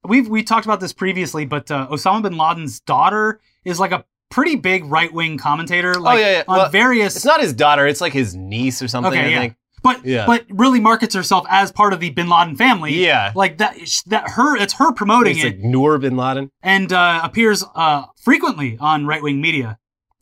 [0.05, 4.05] we've we talked about this previously, but uh, Osama bin Laden's daughter is like a
[4.31, 5.95] pretty big right wing commentator.
[5.95, 6.45] Like, oh yeah, yeah.
[6.49, 7.87] On Well, various, it's not his daughter.
[7.87, 9.13] It's like his niece or something.
[9.13, 9.41] Okay, I yeah.
[9.41, 9.57] think.
[9.83, 10.27] but Yeah.
[10.27, 12.95] but really markets herself as part of the Bin Laden family.
[12.95, 13.33] Yeah.
[13.35, 13.77] like that.
[14.07, 16.51] That her, it's her promoting It's it, like Noor bin Laden.
[16.63, 19.79] and uh, appears uh, frequently on right wing media.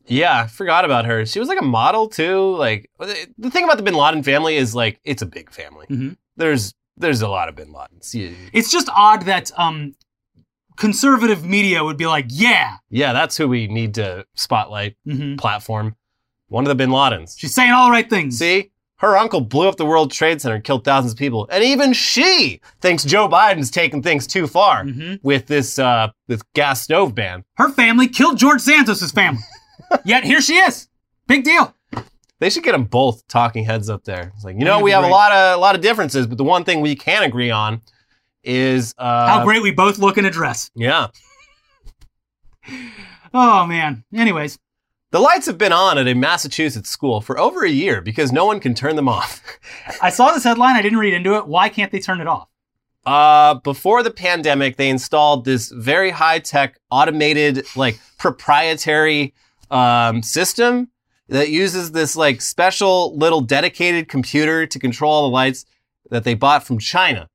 [0.06, 1.24] Yeah, I forgot about her.
[1.24, 2.56] She was like a model too.
[2.56, 2.90] Like
[3.38, 5.86] the thing about the Bin Laden family is like it's a big family.
[5.88, 6.16] Mhm.
[6.36, 8.12] There's there's a lot of Bin Ladens.
[8.12, 9.94] Yeah, It's just odd that um,
[10.76, 14.96] conservative media would be like, yeah, yeah, that's who we need to spotlight.
[15.04, 15.96] hmm Platform,
[16.48, 17.34] one of the Bin Ladens.
[17.38, 18.38] she's saying all the right things.
[18.38, 21.64] See, her uncle blew up the World Trade Center and killed thousands of people, and
[21.64, 25.18] even she thinks Joe Biden's taking things too far Mhm.
[25.22, 27.44] with this uh this gas stove ban.
[27.56, 29.42] Her family killed George Santos' family.
[30.04, 30.88] Yet here she is.
[31.26, 31.74] Big deal.
[32.38, 34.32] They should get them both talking heads up there.
[34.34, 36.44] It's like, you know, we have a lot of a lot of differences, but the
[36.44, 37.82] one thing we can agree on
[38.44, 40.70] is uh How great we both look in a dress.
[40.74, 41.08] Yeah.
[43.34, 44.04] Oh man.
[44.14, 44.58] Anyways,
[45.10, 48.44] The lights have been on at a Massachusetts school for over a year because no
[48.44, 49.42] one can turn them off.
[50.02, 50.76] I saw this headline.
[50.76, 51.46] I didn't read into it.
[51.46, 52.48] Why can't they turn it off?
[53.04, 59.34] Uh, before the pandemic, they installed this very high tech, automated, like proprietary
[59.70, 60.88] um, system
[61.28, 65.64] that uses this like special little dedicated computer to control all the lights
[66.10, 67.28] that they bought from China.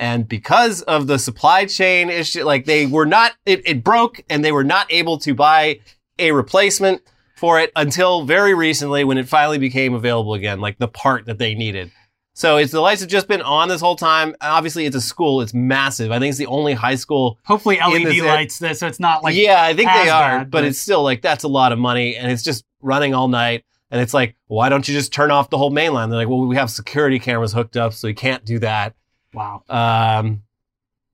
[0.00, 4.42] And because of the supply chain issue, like they were not, it, it broke and
[4.42, 5.80] they were not able to buy
[6.18, 7.02] a replacement
[7.36, 11.36] for it until very recently when it finally became available again, like the part that
[11.36, 11.90] they needed.
[12.32, 14.34] So it's the lights have just been on this whole time.
[14.40, 16.10] Obviously, it's a school; it's massive.
[16.10, 17.38] I think it's the only high school.
[17.44, 20.58] Hopefully LED lights this so it's not like yeah, I think they are, bad, but
[20.58, 23.64] but- it's still like that's a lot of money, and it's just running all night.
[23.90, 26.12] And it's like, why don't you just turn off the whole mainland?
[26.12, 28.94] They're like, well, we have security cameras hooked up, so we can't do that.
[29.34, 29.62] Wow.
[29.68, 30.42] Um,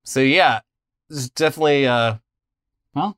[0.05, 0.61] so yeah,
[1.11, 1.87] it's definitely.
[1.87, 2.17] Uh,
[2.95, 3.17] well,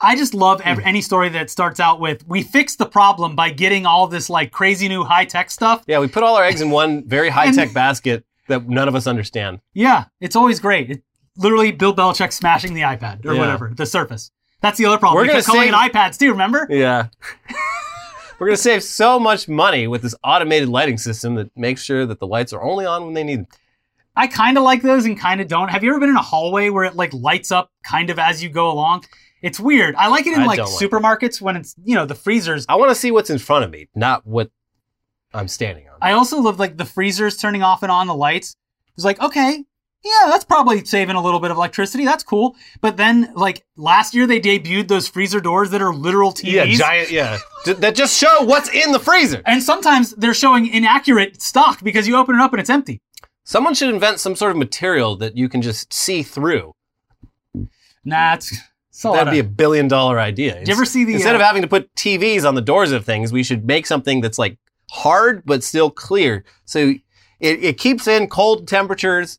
[0.00, 0.68] I just love Hmm.
[0.68, 4.30] ev- any story that starts out with we fixed the problem by getting all this
[4.30, 5.82] like crazy new high tech stuff.
[5.86, 8.94] yeah, we put all our eggs in one very high tech basket that none of
[8.94, 9.60] us understand.
[9.74, 10.90] Yeah, it's always great.
[10.90, 11.02] It,
[11.36, 13.40] literally Bill Belichick smashing the iPad or Yeah.
[13.40, 14.30] whatever, the Surface.
[14.60, 15.16] That's the other problem.
[15.18, 16.66] We're we kept calling save- it iPads too, remember?
[16.70, 17.08] Yeah.
[18.38, 22.06] We're going to save so much money with this automated lighting system that makes sure
[22.06, 23.46] that the lights are only on when they need them.
[24.14, 25.68] I kind of like those and kind of don't.
[25.68, 28.42] Have you ever been in a hallway where it like lights up kind of as
[28.42, 29.04] you go along?
[29.42, 29.94] It's weird.
[29.96, 32.66] I like it in I like like supermarkets when it's, you know, the freezers.
[32.68, 34.50] I want to see what's in front of me, not what
[35.32, 35.96] I'm standing on.
[36.00, 38.56] I also love like the freezers turning off and on the lights.
[38.96, 39.64] It's like, okay,
[40.04, 42.04] yeah, that's probably saving a little bit of electricity.
[42.04, 42.56] That's cool.
[42.80, 46.52] But then, like last year, they debuted those freezer doors that are literal TVs.
[46.52, 47.38] yeah, giant, yeah.
[47.66, 49.42] That just show what's in the freezer.
[49.44, 53.00] and sometimes they're showing inaccurate stock because you open it up and it's empty.
[53.44, 56.74] Someone should invent some sort of material that you can just see through.
[58.04, 58.52] Nah, it's,
[58.90, 60.62] it's a That'd be a billion dollar idea.
[60.64, 63.04] You ever see the Instead uh, of having to put TVs on the doors of
[63.04, 64.58] things, we should make something that's like
[64.90, 66.44] hard but still clear.
[66.64, 66.94] So
[67.40, 69.38] it, it keeps in cold temperatures,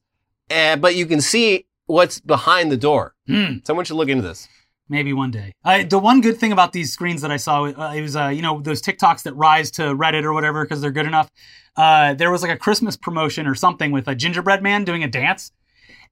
[0.50, 3.16] uh, but you can see what's behind the door.
[3.28, 3.58] Hmm.
[3.64, 4.48] Someone should look into this.
[4.92, 5.54] Maybe one day.
[5.64, 8.42] The one good thing about these screens that I saw, uh, it was, uh, you
[8.42, 11.30] know, those TikToks that rise to Reddit or whatever because they're good enough.
[11.76, 15.08] Uh, there was like a Christmas promotion or something with a gingerbread man doing a
[15.08, 15.52] dance.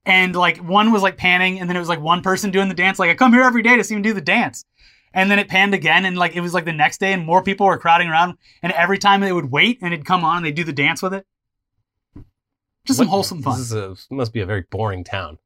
[0.06, 2.76] And like one was like panning, and then it was like one person doing the
[2.76, 3.00] dance.
[3.00, 4.64] Like, I come here every day to see him do the dance.
[5.14, 7.42] And then it panned again, and like it was like the next day, and more
[7.42, 8.38] people were crowding around.
[8.62, 11.02] And every time they would wait and it'd come on, and they'd do the dance
[11.02, 11.26] with it.
[12.88, 13.58] Just some wholesome fun.
[13.58, 15.38] This is a, must be a very boring town.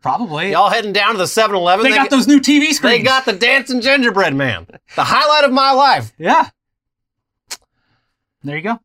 [0.00, 0.50] Probably.
[0.52, 1.82] Y'all heading down to the 7 Eleven?
[1.82, 2.80] they got those new TV screens.
[2.98, 4.66] They got the dancing gingerbread man.
[4.96, 6.12] The highlight of my life.
[6.18, 6.50] Yeah.
[8.42, 8.80] There you go.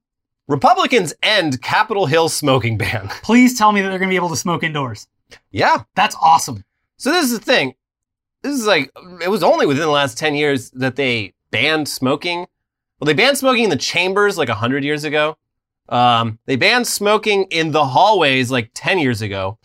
[0.47, 3.07] Republicans end Capitol Hill smoking ban.
[3.23, 5.07] Please tell me that they're going to be able to smoke indoors.
[5.51, 5.83] yeah.
[5.95, 6.63] That's awesome.
[6.97, 7.75] So this is the thing.
[8.41, 8.89] This is like
[9.21, 12.47] it was only within the last 10 years that they banned smoking.
[12.99, 15.37] Well, they banned smoking in the chambers like 100 years ago.
[15.89, 19.57] Um, they banned smoking in the hallways like 10 years ago.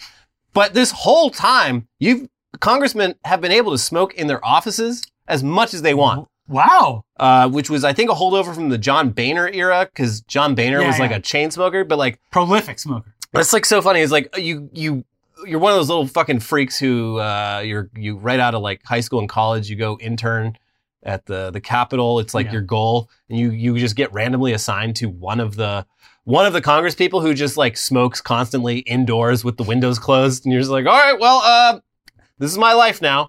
[0.52, 2.28] But this whole time, you
[2.60, 6.28] congressmen have been able to smoke in their offices as much as they want.
[6.48, 7.04] Wow.
[7.18, 10.80] Uh, which was, I think, a holdover from the John Boehner era, because John Boehner
[10.80, 11.84] Yeah, was like a chain smoker.
[11.84, 13.14] But like, Prolific smoker.
[13.34, 14.00] it's like so funny.
[14.00, 15.04] It's like you you
[15.46, 18.82] you're one of those little fucking freaks who uh, you're you right out of like
[18.84, 19.68] high school and college.
[19.70, 20.56] You go intern
[21.02, 22.18] at the the Capitol.
[22.20, 22.52] It's like Yeah.
[22.52, 25.84] your goal, and you you just get randomly assigned to one of the
[26.24, 30.44] one of the Congress people who just like smokes constantly indoors with the windows closed,
[30.44, 31.80] and you're just like, all right, well, uh,
[32.38, 33.28] this is my life now.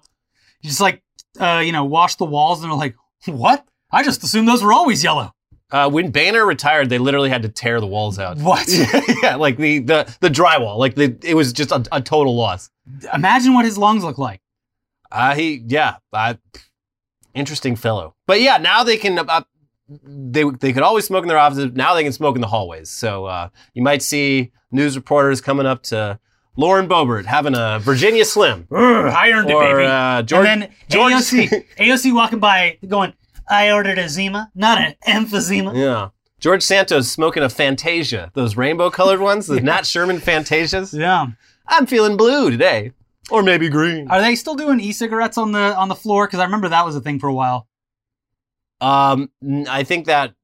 [0.60, 1.02] You just like,
[1.38, 3.66] uh, you know, wash the walls and they're like, what?
[3.90, 5.32] I just assumed those were always yellow.
[5.70, 8.38] Uh, when Boehner retired, they literally had to tear the walls out.
[8.38, 8.68] What?
[9.22, 12.70] yeah, like the the the drywall, like the it was just a, a total loss.
[13.12, 14.40] Imagine what his lungs look like.
[15.10, 16.34] Uh, he, yeah, uh,
[17.34, 18.14] interesting fellow.
[18.26, 19.42] But yeah, now they can, uh,
[19.88, 21.72] they they could always smoke in their offices.
[21.74, 22.90] Now they can smoke in the hallways.
[22.90, 26.18] So uh, you might see news reporters coming up to
[26.56, 29.86] Lauren Boebert having a Virginia Slim, Urgh, I earned or it, baby.
[29.86, 30.46] uh, George.
[30.48, 33.12] and then George- AOC, AOC walking by, going,
[33.48, 36.08] "I ordered a Zima, not an emphysema." yeah,
[36.40, 40.98] George Santos smoking a Fantasia, those rainbow colored ones, the Nat Sherman Fantasias.
[40.98, 41.26] Yeah.
[41.68, 42.92] I'm feeling blue today,
[43.30, 44.08] or maybe green.
[44.10, 46.26] Are they still doing e-cigarettes on the on the floor?
[46.26, 47.66] Because I remember that was a thing for a while.
[48.80, 49.30] Um,
[49.68, 50.34] I think that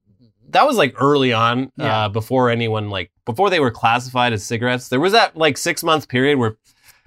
[0.51, 2.05] that was like early on, Yeah.
[2.05, 4.89] uh, before anyone like before they were classified as cigarettes.
[4.89, 6.57] There was that like six month period where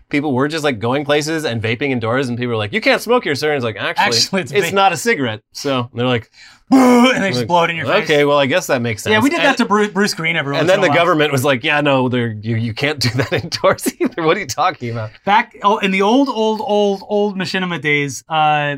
[0.09, 3.01] people were just like going places and vaping indoors, and people were like, "You can't
[3.01, 5.41] smoke here, sir." And it's like, actually, Actually, it's it's not a cigarette.
[5.51, 6.31] So they're like,
[6.71, 8.03] and they just like, blow it in your face.
[8.03, 10.13] "Okay, well, I guess that makes sense." Yeah, we did and, that to Bruce, Bruce
[10.13, 10.61] Greene Everyone.
[10.61, 14.23] And then the government was like, "Yeah, no, you you can't do that indoors either."
[14.23, 15.11] What are you talking about?
[15.25, 18.77] back oh, in the old, old, old, old machinima days, uh,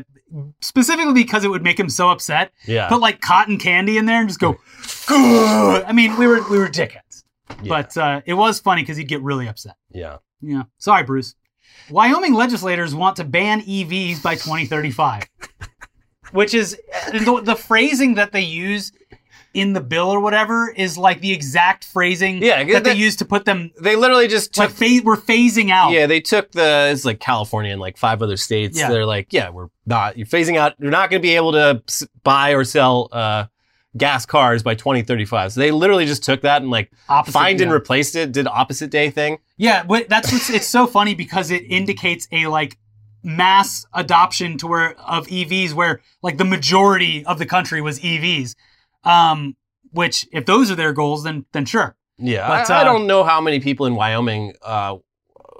[0.60, 2.52] specifically because it would make him so upset.
[2.66, 4.54] Yeah, Put like cotton candy in there and just go.
[4.82, 7.24] "Grr." I mean, we were we were dickheads,
[7.62, 9.76] yeah, but uh, it was funny because he'd get really upset.
[9.90, 10.18] yeah.
[10.40, 11.34] Yeah, sorry, Bruce.
[11.90, 15.24] Wyoming legislators want to ban EVs by 2035,
[16.30, 16.78] which is
[17.10, 18.92] the, the phrasing that they use
[19.54, 23.16] in the bill or whatever is like the exact phrasing Yeah, that they that- use
[23.16, 25.90] to put them They literally just took like phase, we're phasing out.
[25.92, 28.78] Yeah, they took the it's like California and like five other states.
[28.78, 28.90] Yeah.
[28.90, 30.18] They're like, yeah, we're not.
[30.18, 30.74] You're phasing out.
[30.78, 31.82] You're not going to be able to
[32.24, 33.46] buy or sell uh,
[33.96, 35.52] gas cars by 2035.
[35.52, 37.74] So they literally just took that and like Opposite, find and yeah.
[37.74, 38.32] replaced it.
[38.32, 39.38] Did opposite day thing.
[39.56, 42.76] Yeah, but that's what's it's so funny because it indicates a like
[43.24, 48.54] mass adoption to where of EVs where like the majority of the country was EVs.
[49.04, 49.56] Um
[49.92, 51.96] which if those are their goals then then sure.
[52.18, 54.96] Yeah, But, I, I uh, don't know how many people in Wyoming uh,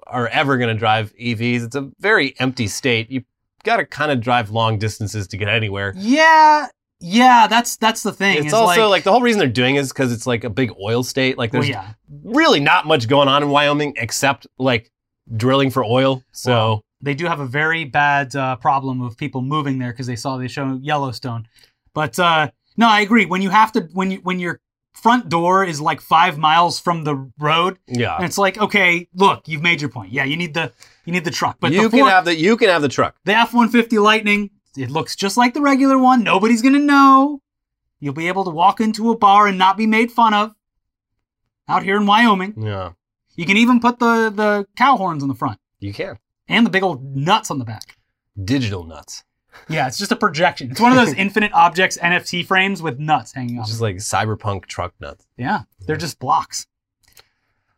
[0.08, 1.64] are ever going to drive EVs.
[1.64, 3.10] It's a very empty state.
[3.10, 3.22] You
[3.62, 5.92] got to kind of drive long distances to get anywhere.
[5.96, 6.66] Yeah,
[7.00, 8.44] yeah, that's that's the thing.
[8.44, 10.72] It's also like, the whole reason they're doing it is because it's like a big
[10.82, 11.38] oil state.
[11.38, 11.92] Like well, there's yeah.
[12.24, 14.90] really not much going on in Wyoming except like
[15.36, 16.24] drilling for oil.
[16.32, 20.08] So Well, They do have a very bad uh, problem of people moving there because
[20.08, 21.46] they saw they show Yellowstone.
[21.94, 23.26] But uh, no, I agree.
[23.26, 24.60] When you have to, when you when your
[24.94, 29.46] front door is like five miles from the road, yeah, and it's like, okay, look,
[29.46, 30.12] you've made your point.
[30.12, 30.72] Yeah, you need the
[31.04, 33.16] you need the truck, but you can Ford- have the you can have the truck.
[33.24, 34.50] the F one fifty Lightning.
[34.76, 36.22] It looks just like the regular one.
[36.24, 37.42] Nobody's gonna know.
[38.00, 40.54] You'll be able to walk into a bar and not be made fun of.
[41.68, 42.92] Out here in Wyoming, Yeah,
[43.36, 46.18] you can even put the the cow horns on the front you can.
[46.48, 47.96] and the big old nuts on the back.
[48.42, 49.24] Digital nuts,
[49.68, 50.70] Yeah, it's just a projection.
[50.70, 53.66] It's one of those infinite objects NFT frames with nuts hanging off.
[53.66, 55.26] just like cyberpunk truck nuts.
[55.36, 56.66] Yeah, they're just blocks.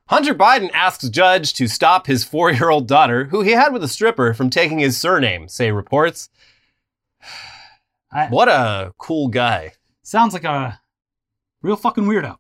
[0.07, 4.35] Hunter Biden asks judge to stop his four-year-old daughter, who he had with a stripper,
[4.35, 5.47] from taking his surname.
[5.49, 6.29] Say reports.
[8.13, 9.75] I- What a cool guy.
[10.03, 10.81] Sounds like a
[11.63, 12.37] real fucking weirdo.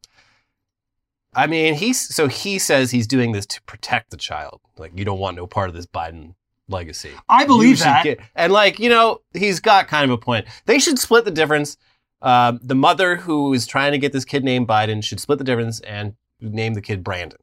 [1.32, 4.60] I mean, he's so he says he's doing this to protect the child.
[4.76, 6.34] Like you don't want no part of this Biden
[6.70, 7.10] legacy.
[7.28, 8.06] I believe that.
[8.34, 10.46] and like, you know, he's got kind of a point.
[10.66, 11.76] They should split the difference.
[12.22, 15.44] Uh, the mother who is trying to get this kid named Biden should split the
[15.44, 17.38] difference and name the kid Brandon.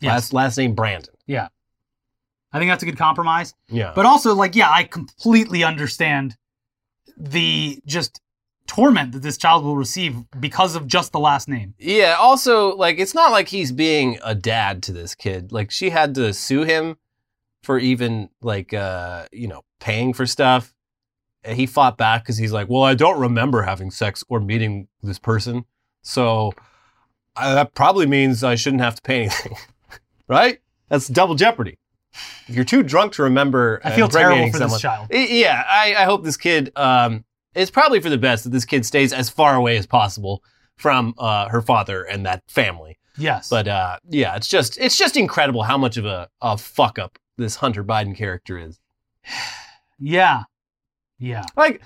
[0.00, 0.12] Yes.
[0.12, 1.14] Last last name Brandon.
[1.26, 1.48] Yeah.
[2.52, 3.54] I think that's a good compromise.
[3.68, 3.92] Yeah.
[3.94, 6.36] But also, like, yeah, I completely understand
[7.16, 8.20] the just
[8.66, 11.74] torment that this child will receive because of just the last name.
[11.78, 15.52] yeah, also like it's not like he's being a dad to this kid.
[15.52, 16.96] Like she had to sue him
[17.66, 20.72] for even like uh, you know, paying for stuff.
[21.42, 24.88] And he fought back cuz he's like, "Well, I don't remember having sex or meeting
[25.02, 25.64] this person."
[26.02, 26.52] So
[27.36, 29.56] uh, that probably means I shouldn't have to pay anything.
[30.28, 30.60] right?
[30.88, 31.78] That's double jeopardy.
[32.48, 35.08] If you're too drunk to remember I feel terrible for someone, this child.
[35.10, 36.72] Yeah, I, I hope this kid.
[36.76, 40.42] Um, it's probably for the best that this kid stays as far away as possible
[40.76, 42.98] from uh, her father and that family.
[43.18, 43.48] Yes.
[43.48, 47.18] But uh, yeah, it's just it's just incredible how much of a, a fuck up
[47.36, 48.78] this Hunter Biden character is.
[49.98, 50.44] yeah.
[51.18, 51.44] Yeah.
[51.56, 51.82] Like,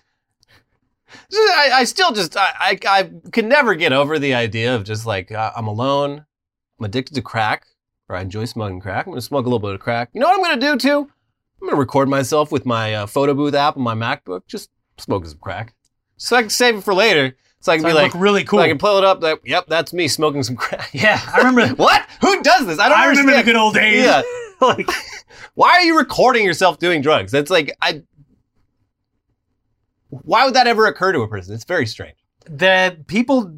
[1.33, 5.07] I, I still just I, I I can never get over the idea of just
[5.07, 6.25] like uh, I'm alone,
[6.79, 7.67] I'm addicted to crack,
[8.09, 9.07] or I enjoy smoking crack.
[9.07, 10.11] I'm gonna smoke a little bit of crack.
[10.13, 11.11] You know what I'm gonna do too?
[11.61, 15.29] I'm gonna record myself with my uh, photo booth app on my MacBook, just smoking
[15.29, 15.75] some crack,
[16.17, 17.37] so I can save it for later.
[17.61, 18.61] So I can So be I like, really so cool.
[18.61, 19.23] I can pull it up.
[19.23, 20.89] Like, yep, that's me smoking some crack.
[20.95, 21.75] yeah, I remember.
[21.83, 22.07] what?
[22.23, 22.79] Who does this?
[22.79, 24.05] I don't I remember the good old days.
[24.05, 24.23] Yeah.
[24.79, 24.89] like,
[25.55, 27.33] Why are you recording yourself doing drugs?
[27.33, 28.03] That's like I.
[30.11, 31.55] Why would that ever occur to a person?
[31.55, 32.17] It's very strange.
[32.49, 33.55] that people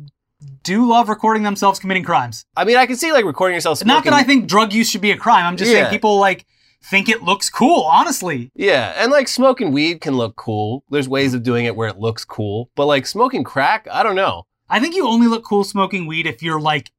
[0.65, 2.45] do love recording themselves committing crimes.
[2.57, 3.79] I mean, I can see like recording yourself.
[3.79, 3.89] Smoking.
[3.95, 5.47] Not that I think drug use should be a crime.
[5.47, 5.83] I'm just Yeah.
[5.85, 6.45] saying people like
[6.85, 8.51] think it looks cool, honestly.
[8.55, 10.83] Yeah, and like smoking weed can look cool.
[10.91, 14.17] There's ways of doing it where it looks cool, but like smoking crack, I don't
[14.17, 14.47] know.
[14.69, 16.91] I think you only look cool smoking weed if you're like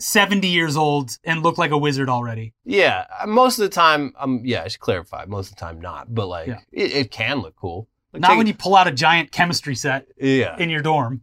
[0.00, 2.54] 70 years old and look like a wizard already.
[2.64, 5.24] Yeah, uh, most of the time, um, yeah, I should clarify.
[5.26, 6.58] Most of the time, not, but like Yeah.
[6.72, 7.88] it, it can look cool.
[8.12, 11.20] Like, Not when you pull out a giant chemistry set yeah, in your dorm.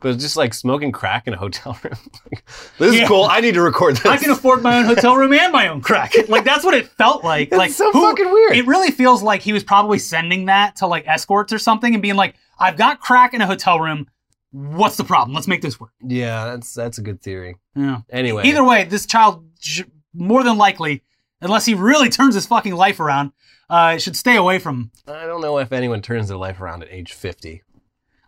[0.00, 1.94] but it's just like smoking crack in a hotel room.
[2.30, 2.44] Like,
[2.78, 3.02] this Yeah.
[3.02, 3.24] is cool.
[3.24, 4.06] I need to record this.
[4.06, 6.14] I can afford my own hotel room and my own crack.
[6.28, 7.48] Like that's what it felt like.
[7.48, 8.56] It's like so who- fucking weird.
[8.56, 12.00] It really feels like he was probably sending that to like escorts or something and
[12.02, 14.06] being like, "I've got crack in a hotel room.
[14.50, 15.34] What's the problem?
[15.34, 17.56] Let's make this work." yeah, that's that's a good theory.
[17.74, 18.00] Yeah.
[18.10, 19.82] Anyway, Either way, this child sh-
[20.14, 21.02] more than likely,
[21.40, 23.32] unless he really turns his fucking life around,
[23.70, 24.90] uh, should stay away from.
[25.06, 27.62] I don't know if anyone turns their life around at age 50.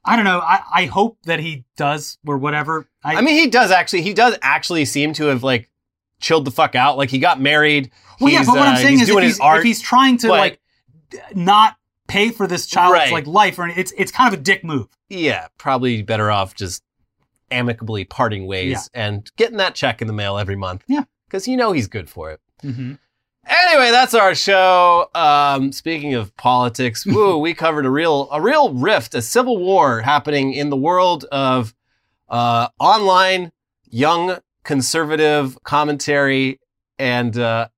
[0.04, 0.38] I don't know.
[0.40, 2.88] I, I hope that he does or whatever.
[3.04, 4.02] I, I mean, he does actually.
[4.02, 5.70] He does actually seem to have like
[6.20, 6.96] chilled the fuck out.
[6.98, 7.90] Like he got married.
[8.20, 8.40] well, yeah.
[8.44, 9.58] But what uh, I'm saying he's is, if he's, his art.
[9.58, 10.60] if he's trying to but- like
[11.34, 11.76] not
[12.08, 13.12] pay for this child's Right.
[13.12, 14.88] like life, or it's it's kind of a dick move.
[15.10, 16.82] Yeah, probably better off just
[17.50, 20.84] amicably parting ways and getting that check in the mail every month.
[20.86, 21.02] Yeah.
[21.26, 22.40] because you know he's good for it.
[22.62, 22.94] Mm-hmm.
[23.46, 25.08] Anyway, that's our show.
[25.14, 30.00] Um, speaking of politics, woo, we covered a real a real rift, a civil war
[30.02, 31.74] happening in the world of
[32.28, 33.50] uh, online
[33.88, 36.60] young conservative commentary,
[36.98, 37.68] and uh,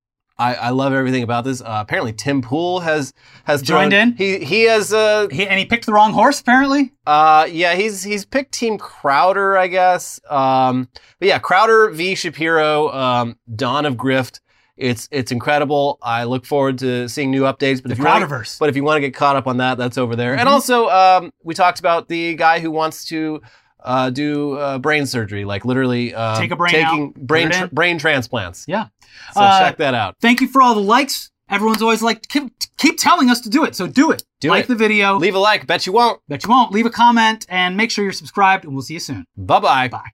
[0.42, 1.60] I, I love everything about this.
[1.60, 3.12] Uh, apparently, Tim Pool has
[3.44, 4.12] has Joined thrown- in?
[4.16, 6.92] He he has uh, He, and he picked the wrong horse, apparently.
[7.06, 10.20] uh, yeah, he's he's picked Team Crowder, I guess.
[10.28, 10.88] Um,
[11.18, 14.40] but yeah, Crowder v Shapiro, um, Dawn of Grift.
[14.76, 15.98] It's it's incredible.
[16.02, 17.82] I look forward to seeing new updates.
[17.82, 18.58] But The if you wanna, Crowderverse.
[18.58, 20.32] but if you want to get caught up on that, that's over there.
[20.32, 20.52] And Mhm.
[20.52, 23.40] also, um, we talked about the guy who wants to
[23.84, 27.54] uh, do uh, brain surgery, like literally uh, Take a brain taking out, brain put
[27.54, 27.70] it tr- in.
[27.72, 28.64] brain transplants.
[28.68, 28.86] Yeah.
[29.34, 30.16] So Uh, check that out.
[30.20, 31.30] Thank you for all the likes.
[31.50, 33.76] Everyone's always like, keep, keep telling us to do it.
[33.76, 34.22] So do it.
[34.40, 34.68] Do like it.
[34.68, 35.18] the video.
[35.18, 35.66] Leave a like.
[35.66, 36.20] Bet you won't.
[36.28, 36.72] Bet you won't.
[36.72, 39.26] Leave a comment and make sure you're subscribed, and we'll see you soon.
[39.36, 39.88] Bye bye.
[39.88, 40.10] Bye.